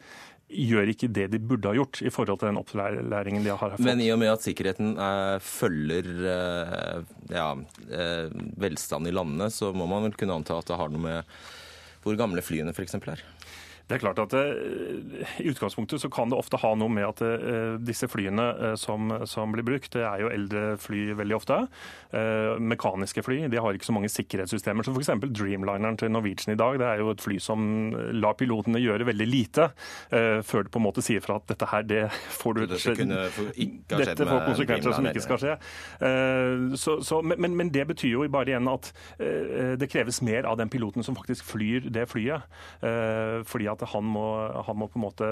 [0.48, 3.84] gjør ikke det de burde ha gjort i forhold til den opplæringen de har fått.
[3.84, 7.02] Men i og med at sikkerheten eh, følger eh,
[7.34, 7.50] ja,
[7.92, 11.38] eh, velstand i landene, så må man vel kunne anta at det har noe med
[12.08, 12.96] hvor gamle flyene f.eks.
[12.96, 13.24] er?
[13.88, 17.24] Det er klart at uh, I utgangspunktet så kan det ofte ha noe med at
[17.24, 21.56] uh, disse flyene uh, som, som, blir brukt, det er jo eldre fly veldig ofte.
[22.60, 23.38] mekaniske fly.
[23.52, 24.86] De har ikke så mange sikkerhetssystemer.
[24.86, 25.10] Så f.eks.
[25.36, 27.62] Dreamlineren til Norwegian i dag det er jo et fly som
[28.16, 29.68] lar pilotene gjøre veldig lite
[30.10, 32.02] før de på en måte sier fra at dette her, det
[32.40, 32.96] får du Dette,
[33.92, 35.56] dette får konsekvenser som ikke skal skje.
[36.80, 38.92] Så, så, men, men, det betyr jo bare igjen at
[39.80, 42.48] det kreves mer av den piloten som faktisk flyr det flyet.
[43.48, 44.26] fordi at at han må,
[44.68, 45.32] han må, på en måte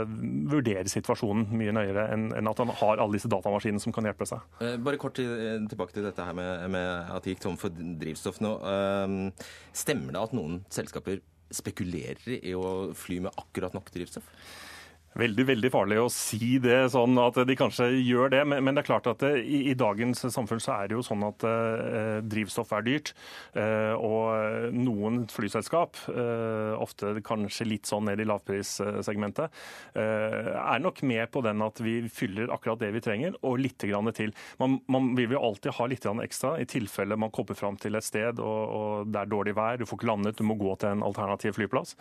[0.52, 4.28] vurdere situasjonen mye nøyere enn, en at han har alle disse datamaskinene som kan hjelpe
[4.30, 4.44] seg.
[4.62, 8.42] Eh, bare kort tilbake til dette her med, med at det gikk tom for drivstoff
[8.44, 8.56] nå.
[8.72, 11.24] Eh, stemmer det at noen selskaper
[11.54, 14.30] spekulerer i å fly med akkurat nok drivstoff?
[15.20, 18.84] Veldig veldig farlig å si det sånn at de kanskje gjør det, men, men det
[18.84, 22.20] er klart at det, i, i, dagens samfunn så er det jo sånn at eh,
[22.26, 23.14] drivstoff er dyrt.
[23.56, 29.64] Eh, og noen flyselskap, eh, ofte kanskje litt sånn ned i lavprissegmentet,
[29.96, 34.12] er nok med på den at vi fyller akkurat det vi trenger, og litt grann
[34.16, 34.34] til.
[34.60, 37.98] Man, man vil jo alltid ha litt grann ekstra i tilfelle man kommer fram til
[37.98, 40.76] et sted og, og det er dårlig vær, du får ikke landet, du må gå
[40.82, 41.96] til en alternativ flyplass.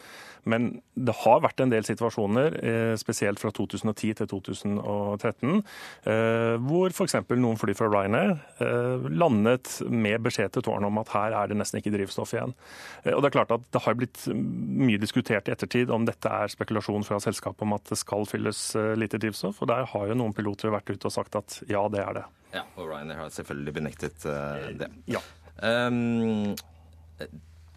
[0.50, 2.58] Men det har vært en del situasjoner
[3.04, 5.62] spesielt fra 2010 til 2013,
[6.10, 7.18] eh, hvor f.eks.
[7.36, 8.34] noen fly fra Ryanair
[8.64, 12.56] eh, landet med beskjed til tårnet om at her er det nesten ikke drivstoff igjen.
[13.04, 16.30] Eh, og Det er klart at det har blitt mye diskutert i ettertid om dette
[16.30, 18.66] er spekulasjon fra selskapet om at det skal fylles
[18.98, 22.02] lite drivstoff, og der har jo noen piloter vært ute og sagt at ja, det
[22.02, 22.26] er det.
[22.54, 24.88] Ja, og Ryanair har selvfølgelig benektet uh, det.
[25.10, 25.20] Ja.
[25.62, 26.54] Um,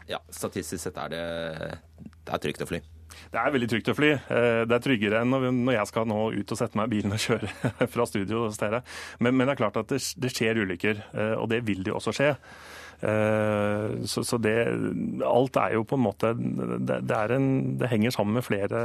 [0.07, 1.23] ja, statistisk sett er det,
[1.97, 2.81] det er trygt å fly.
[3.31, 4.11] Det er veldig trygt å fly.
[4.15, 7.15] Eh, det er tryggere enn når jeg skal nå ut og sette meg i bilen
[7.15, 8.83] og kjøre fra studio hos dere.
[9.19, 11.93] Men, men, det er klart at det, det skjer ulykker, eh, og det vil det
[11.93, 12.33] jo også skje.
[12.97, 14.55] Eh, så, så det,
[15.27, 18.83] alt er jo på en måte det, det, en, det henger sammen med flere,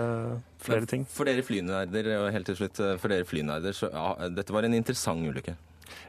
[0.62, 1.06] flere ting.
[1.08, 4.76] For dere flynerder, og helt til slutt, for dere flynerder, så ja, dette var en
[4.76, 5.56] interessant ulykke?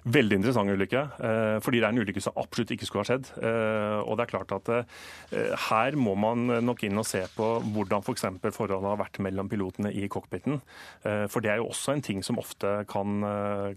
[0.04, 3.30] Veldig interessant ulykke, eh, fordi det er en ulykke som absolutt ikke skulle ha skjedd.
[3.40, 7.48] Eh, og det er klart at eh, Her må man nok inn og se på
[7.64, 8.26] hvordan f.eks.
[8.44, 10.60] For forholdene har vært mellom pilotene i cockpiten.
[11.04, 13.24] For det er jo også en ting som ofte kan,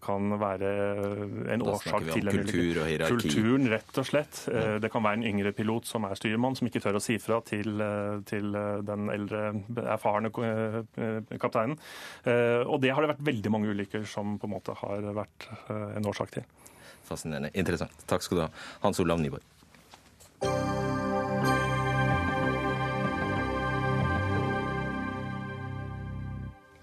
[0.03, 0.71] kan være
[1.55, 3.09] en årsak til en kultur ulykke.
[3.11, 4.43] Kulturen, rett og slett.
[4.83, 7.41] Det kan være en yngre pilot som er styrmann, som ikke tør å si fra
[7.47, 7.83] til,
[8.29, 9.45] til den eldre,
[9.97, 11.79] erfarne kapteinen.
[12.67, 15.49] Og det har det vært veldig mange ulykker som på en måte har vært
[15.95, 16.47] en årsak til.
[17.07, 17.53] Fascinerende.
[17.55, 18.07] Interessant.
[18.11, 18.51] Takk skal du ha,
[18.83, 19.45] Hans Olav Nyborg.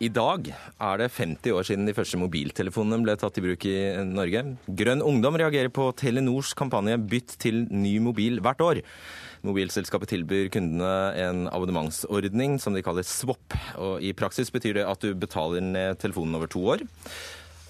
[0.03, 3.75] I dag er det 50 år siden de første mobiltelefonene ble tatt i bruk i
[4.03, 4.41] Norge.
[4.67, 8.81] Grønn Ungdom reagerer på Telenors kampanje 'Bytt til ny mobil hvert år'.
[9.47, 13.55] Mobilselskapet tilbyr kundene en abonnementsordning som de kaller swap.
[13.77, 16.83] Og I praksis betyr det at du betaler ned telefonen over to år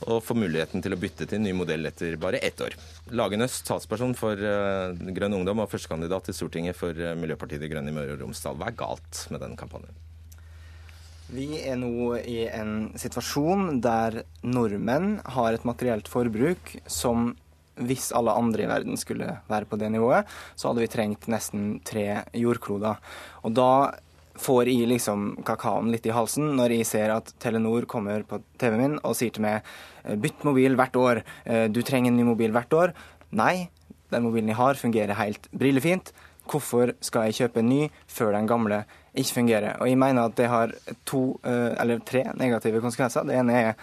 [0.07, 2.75] og får muligheten til å bytte til en ny modell etter bare ett år.
[3.15, 7.93] Lagenes talsperson for uh, Grønn Ungdom og førstekandidat til Stortinget for uh, Miljøpartiet De Grønne
[7.93, 8.57] i Møre og Romsdal.
[8.59, 10.01] Hva er galt med den kampanjen?
[11.33, 17.31] Vi er nå i en situasjon der nordmenn har et materielt forbruk som
[17.81, 21.79] hvis alle andre i verden skulle være på det nivået, så hadde vi trengt nesten
[21.85, 22.99] tre jordkloder.
[23.41, 23.71] Og da
[24.39, 28.81] får jeg liksom kakaoen litt i halsen når jeg ser at Telenor kommer på TV-en
[28.81, 29.61] min og sier til meg
[30.03, 32.93] eh, bytt mobil hvert år, eh, du trenger en ny mobil hvert år.
[33.37, 33.69] Nei,
[34.13, 36.13] den mobilen jeg har fungerer helt brillefint.
[36.49, 38.81] Hvorfor skal jeg kjøpe en ny før den gamle
[39.15, 39.77] ikke fungerer?
[39.79, 40.73] Og jeg mener at det har
[41.07, 43.23] to, eh, eller tre negative konsekvenser.
[43.29, 43.75] Det ene er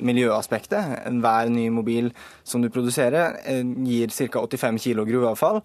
[0.00, 1.10] miljøaspektet.
[1.20, 2.06] Hver ny mobil
[2.48, 3.34] som du produserer,
[3.84, 4.40] gir ca.
[4.40, 5.60] 85 kg gruveavfall.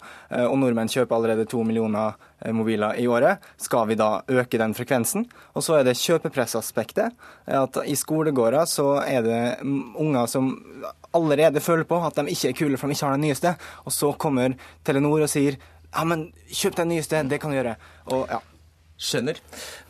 [0.50, 2.18] Og nordmenn kjøper allerede to millioner
[2.56, 3.44] mobiler i året.
[3.60, 5.26] Skal vi da øke den frekvensen?
[5.54, 7.16] Og så er det kjøpepressaspektet.
[7.46, 10.54] At i skolegårder så er det unger som
[11.14, 13.56] allerede føler på at de ikke er kule for de ikke har den nyeste.
[13.86, 15.58] Og så kommer Telenor og sier
[15.90, 17.76] ja, men kjøp den nyeste, det kan du gjøre.
[18.14, 18.40] Og ja.
[19.00, 19.38] Skjønner.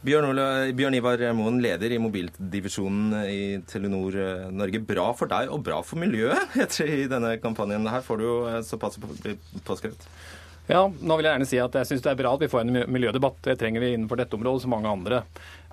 [0.05, 0.43] Bjørn, Ola,
[0.77, 4.83] Bjørn Ivar Moen, leder i mobildivisjonen i Telenor eh, Norge.
[4.85, 7.89] Bra for deg og bra for miljøet etter i denne kampanjen.
[7.89, 10.05] Her får du jo eh, såpass påskrevet.
[10.69, 12.61] Ja, nå vil jeg gjerne si at jeg syns det er bra at vi får
[12.61, 13.39] en miljødebatt.
[13.47, 15.23] Det trenger vi innenfor dette området som mange andre.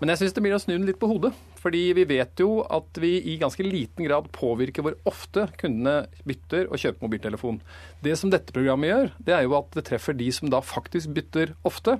[0.00, 1.34] Men jeg syns det blir å snu den litt på hodet.
[1.66, 6.68] Fordi vi vet jo at vi i ganske liten grad påvirker hvor ofte kundene bytter
[6.70, 7.56] og kjøper mobiltelefon.
[8.04, 11.10] Det som dette programmet gjør, det er jo at det treffer de som da faktisk
[11.16, 11.96] bytter ofte.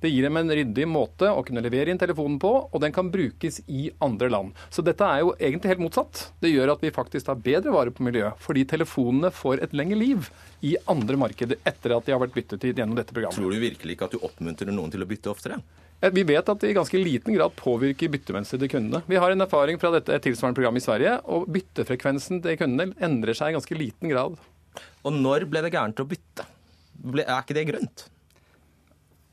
[0.00, 3.10] Det gir dem en ryddig måte å kunne levere inn telefonen på, og den kan
[3.12, 4.56] brukes i andre land.
[4.72, 6.22] Så dette er jo egentlig helt motsatt.
[6.40, 10.00] Det gjør at vi faktisk tar bedre vare på miljøet, fordi telefonene får et lengre
[10.00, 10.32] liv
[10.64, 13.36] i andre markeder etter at de har vært byttet til gjennom dette programmet.
[13.36, 15.60] Tror du virkelig ikke at du oppmuntrer noen til å bytte oftere?
[16.00, 19.02] Eh, Vi vet at det i ganske liten grad påvirker byttemønsteret til kundene.
[19.06, 22.96] Vi har en erfaring fra dette et tilsvarende program i Sverige, og byttefrekvensen til kundene
[23.04, 24.38] endrer seg i ganske liten grad.
[25.04, 26.46] Og når ble det gærent å bytte?
[27.20, 28.06] Er ikke det grønt?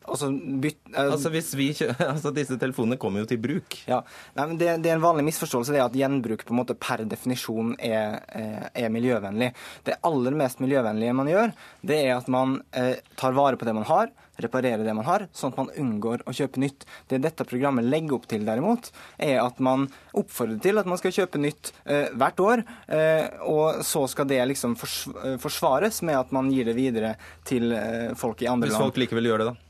[0.07, 1.67] Altså, byt, uh, Altså, hvis vi
[2.11, 3.79] altså Disse telefonene kommer jo til bruk.
[3.89, 4.01] Ja,
[4.37, 7.03] Nei, men det, det er en vanlig misforståelse det at gjenbruk på en måte per
[7.09, 9.51] definisjon er, eh, er miljøvennlig.
[9.87, 11.51] Det aller mest miljøvennlige man gjør,
[11.91, 15.25] det er at man uh, tar vare på det man har, reparerer det man har,
[15.35, 16.85] sånn at man unngår å kjøpe nytt.
[17.09, 19.87] Det dette programmet legger opp til derimot, er at man
[20.17, 24.41] oppfordrer til at man skal kjøpe nytt eh, hvert år, eh, og så skal det
[24.53, 27.15] liksom eh, forsvares med at man gir det videre
[27.47, 28.77] til eh, folk i andre land.
[28.77, 29.66] Hvis folk likevel gjør det, da?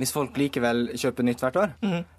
[0.00, 1.72] Hvis folk likevel kjøper nytt hvert år?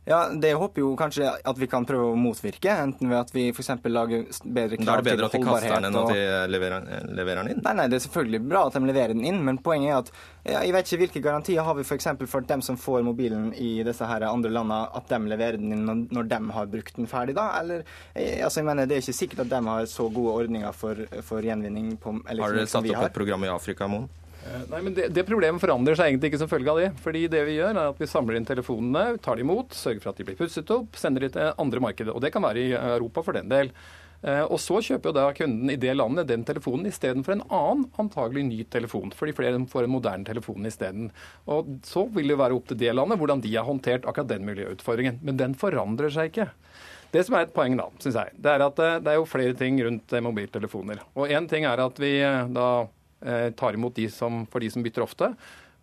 [0.05, 3.47] Ja, Det håper jo kanskje at vi kan prøve å motvirke, enten ved at vi
[3.49, 3.71] f.eks.
[3.89, 4.85] lager bedre krav til holdbarhet.
[4.85, 6.85] Da er det bedre at de kaster den enn at de leverer,
[7.17, 7.63] leverer den inn?
[7.65, 10.13] Nei, nei, det er selvfølgelig bra at de leverer den inn, men poenget er at
[10.43, 12.09] ja, jeg vet ikke hvilke garantier har vi f.eks.
[12.13, 15.73] For, for dem som får mobilen i disse her andre landene, at de leverer den
[15.73, 17.47] inn når, de har brukt den ferdig, da?
[17.61, 20.77] Eller, eh, altså, jeg mener, Det er ikke sikkert at de har så gode ordninger
[20.77, 23.09] for, for gjenvinning på Har Har dere satt opp har.
[23.09, 24.11] et program i Afrika, Moen?
[24.43, 26.91] Eh, Nei, men det, det problemet forandrer seg egentlig ikke som følge av det.
[27.03, 30.13] Fordi det vi gjør, er at vi samler inn telefonene, tar dem imot, sørger for
[30.13, 32.15] at de blir pusset opp, sender de til andre markeder.
[32.15, 33.71] Og det kan være i Europa for den del.
[34.23, 37.85] Eh, Og så kjøper jo da kunden i det landet den telefonen istedenfor en annen
[37.99, 39.11] antagelig ny telefon.
[39.15, 41.09] Fordi flere får en moderne telefon isteden.
[41.51, 44.47] Og så vil det være opp til det landet hvordan de har håndtert akkurat den
[44.47, 45.19] miljøutfordringen.
[45.23, 46.49] Men den forandrer seg ikke.
[47.13, 49.27] Det som er et poeng, da, synes jeg, det er at eh, det er jo
[49.29, 51.03] flere ting rundt mobiltelefoner.
[51.13, 52.15] Og én ting er at vi
[52.55, 52.69] da
[53.59, 55.29] tar imot de som, for de som bytter ofte.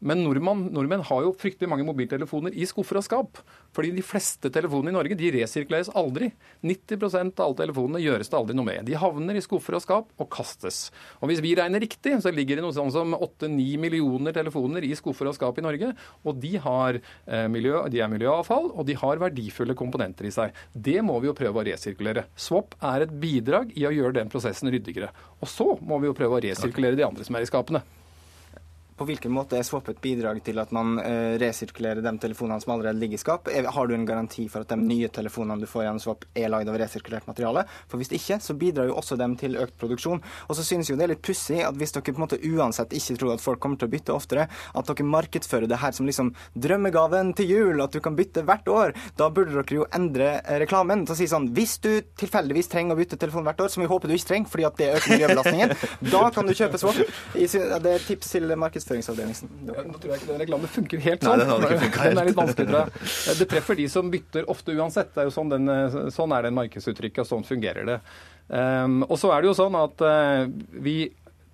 [0.00, 3.40] Men nordmenn, nordmenn har jo fryktelig mange mobiltelefoner i skuffer og skap.
[3.76, 6.30] Fordi de fleste telefonene i Norge de resirkuleres aldri.
[6.64, 8.88] 90% av alle telefonene gjøres det aldri noe med.
[8.88, 10.86] De havner i skuffer og skap og kastes.
[11.20, 14.94] Og hvis vi regner riktig, så ligger det noe sånn som 8-9 millioner telefoner i
[14.98, 15.92] skuffer og skap i Norge.
[16.24, 20.56] Og de, har, eh, miljø, de er miljøavfall, og de har verdifulle komponenter i seg.
[20.72, 22.24] Det må vi jo prøve å resirkulere.
[22.40, 25.12] Swap er et bidrag i å gjøre den prosessen ryddigere.
[25.44, 27.84] Og så må vi jo prøve å resirkulere de andre som er i skapene.
[29.00, 32.74] På hvilken måte er Swap et bidrag til at man eh, resirkulerer de telefonene som
[32.74, 33.46] allerede ligger i skap?
[33.48, 36.68] Har du en garanti for at de nye telefonene du får gjennom Swap er lagd
[36.68, 37.62] av resirkulert materiale?
[37.88, 40.20] For hvis ikke, så bidrar jo også dem til økt produksjon.
[40.20, 42.92] Og så synes jo det er litt pussig at hvis dere på en måte uansett
[42.98, 46.10] ikke tror at folk kommer til å bytte oftere, at dere markedsfører det her som
[46.10, 48.92] liksom drømmegaven til jul, at du kan bytte hvert år.
[49.16, 51.88] Da burde dere jo endre eh, reklamen til å si sånn Hvis du
[52.20, 54.76] tilfeldigvis trenger å bytte telefon hvert år, som vi håper du ikke trenger fordi at
[54.76, 55.74] det øker miljøbelastningen,
[56.18, 57.00] da kan du kjøpe Swap.
[57.32, 58.50] Det er tips til
[58.90, 59.90] markedsføringsavdelingen.
[59.90, 61.40] Nå tror jeg ikke den reklamen funker helt Nei, sånn.
[61.40, 63.38] den hadde ikke funket Den er litt vanskelig, tror jeg.
[63.40, 65.16] Det treffer de som bytter ofte uansett.
[65.16, 65.70] Er sånn, den,
[66.14, 67.98] sånn er det markedsuttrykket, og sånn fungerer det.
[68.50, 70.48] Um, og så er det jo sånn at uh,
[70.82, 70.96] vi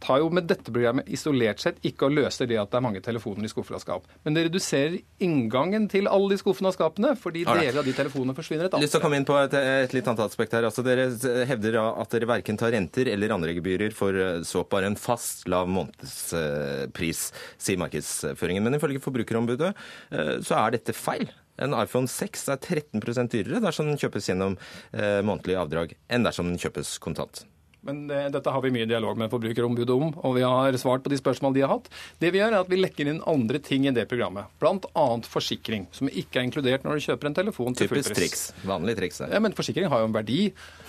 [0.07, 3.03] tar jo med dette programmet isolert sett ikke og løser det at det er mange
[3.05, 4.07] telefoner i skuffer og skap.
[4.27, 8.37] Men det reduserer inngangen til alle de skuffene og skapene, fordi deler av de telefonene
[8.37, 10.69] forsvinner et annet lyst til å komme inn på et, et litt annet aspekt her.
[10.69, 11.09] Altså, dere
[11.51, 15.47] hevder at dere verken tar renter eller andre gebyrer for eh, såp, bare en fast
[15.51, 17.27] lav månedspris,
[17.59, 18.65] sier markedsføringen.
[18.67, 21.29] Men ifølge Forbrukerombudet eh, så er dette feil.
[21.63, 24.59] En iPhone 6 er 13 dyrere dersom den kjøpes gjennom
[24.93, 27.47] eh, månedlige avdrag enn dersom den kjøpes kontant.
[27.87, 31.13] Men det, dette har vi mye dialog med Forbrukerombudet om, og vi har svart på
[31.13, 31.89] de spørsmålene de har hatt.
[32.23, 34.51] Det vi gjør, er at vi lekker inn andre ting i det programmet.
[34.63, 35.07] Bl.a.
[35.31, 38.45] forsikring, som ikke er inkludert når du kjøper en telefon til Typisk triks.
[38.67, 39.23] Vanlig triks.
[39.31, 40.41] Ja, men forsikring har jo en verdi.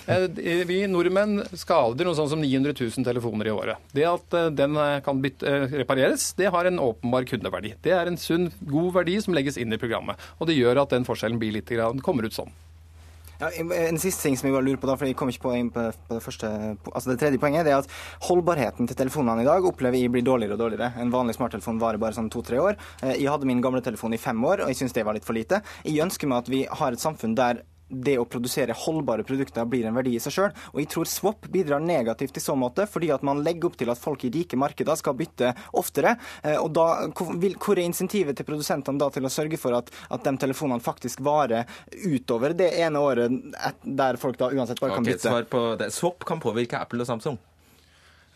[0.07, 0.27] Eh,
[0.67, 3.87] Vi nordmenn skader noe sånn som 900 000 telefoner i året.
[3.93, 7.75] Det at eh, den eh, kan eh, repareres, det har en åpenbar kundeverdi.
[7.83, 10.17] Det er en sunn, god verdi som legges inn i programmet.
[10.39, 12.49] Og det gjør at den forskjellen blir litt, grann- kommer ut sånn.
[13.37, 15.51] Ja, en siste ting som jeg bare lurer på da, for jeg kom ikke på,
[15.59, 16.49] inn på, det første
[16.89, 17.91] altså det tredje poenget, det er at
[18.25, 20.89] holdbarheten til telefonene i dag opplever jeg blir dårligere og dårligere.
[21.03, 22.79] En vanlig smarttelefon varer bare sånn to-tre år.
[23.03, 25.27] Eh, Jeg hadde min gamle telefon i fem år, og jeg syns det var litt
[25.27, 25.61] for lite.
[25.85, 29.85] Jeg ønsker meg at vi har et samfunn der det å produsere holdbare produkter blir
[29.87, 30.51] en verdi i seg sjøl.
[30.73, 33.89] Og jeg tror Swap bidrar negativt i så måte, fordi at man legger opp til
[33.93, 36.17] at folk i rike markeder skal bytte oftere.
[36.43, 40.23] Eh, Og da, hvor er insentivet til produsentene da til å sørge for at, at
[40.27, 41.63] de telefonene faktisk varer
[42.05, 43.31] utover det ene året
[43.83, 45.29] der folk da uansett bare kan Ok, bytte?
[45.29, 45.91] svar på det.
[45.95, 47.37] Swap kan påvirke Apple og Samsung.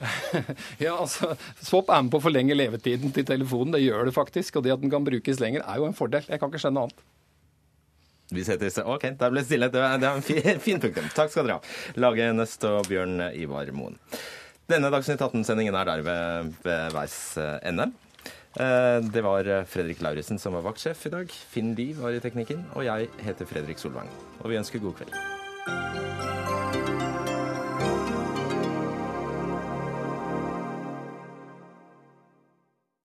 [0.81, 3.75] Ja, altså, Swap er med på å forlenge levetiden til telefonen.
[3.75, 4.57] Det gjør det faktisk.
[4.57, 6.25] Og det at den kan brukes lenger, er jo en fordel.
[6.27, 7.03] Jeg kan ikke skjønne annet.
[8.31, 9.67] Vi setter OK, der ble stille.
[9.71, 11.09] Det er en fin, fin punktum.
[11.15, 11.73] Takk skal dere ha.
[11.99, 13.99] Lage Nøst og Bjørn Ivar Moen.
[14.71, 17.17] Denne Dagsnytt 18-sendingen er der ved, ved veis
[17.67, 17.89] ende.
[18.55, 21.35] Det var Fredrik Lauritzen som var vaktsjef i dag.
[21.51, 22.63] Finn Liv var i teknikken.
[22.75, 24.07] Og jeg heter Fredrik Solvang.
[24.39, 26.60] Og vi ønsker god kveld.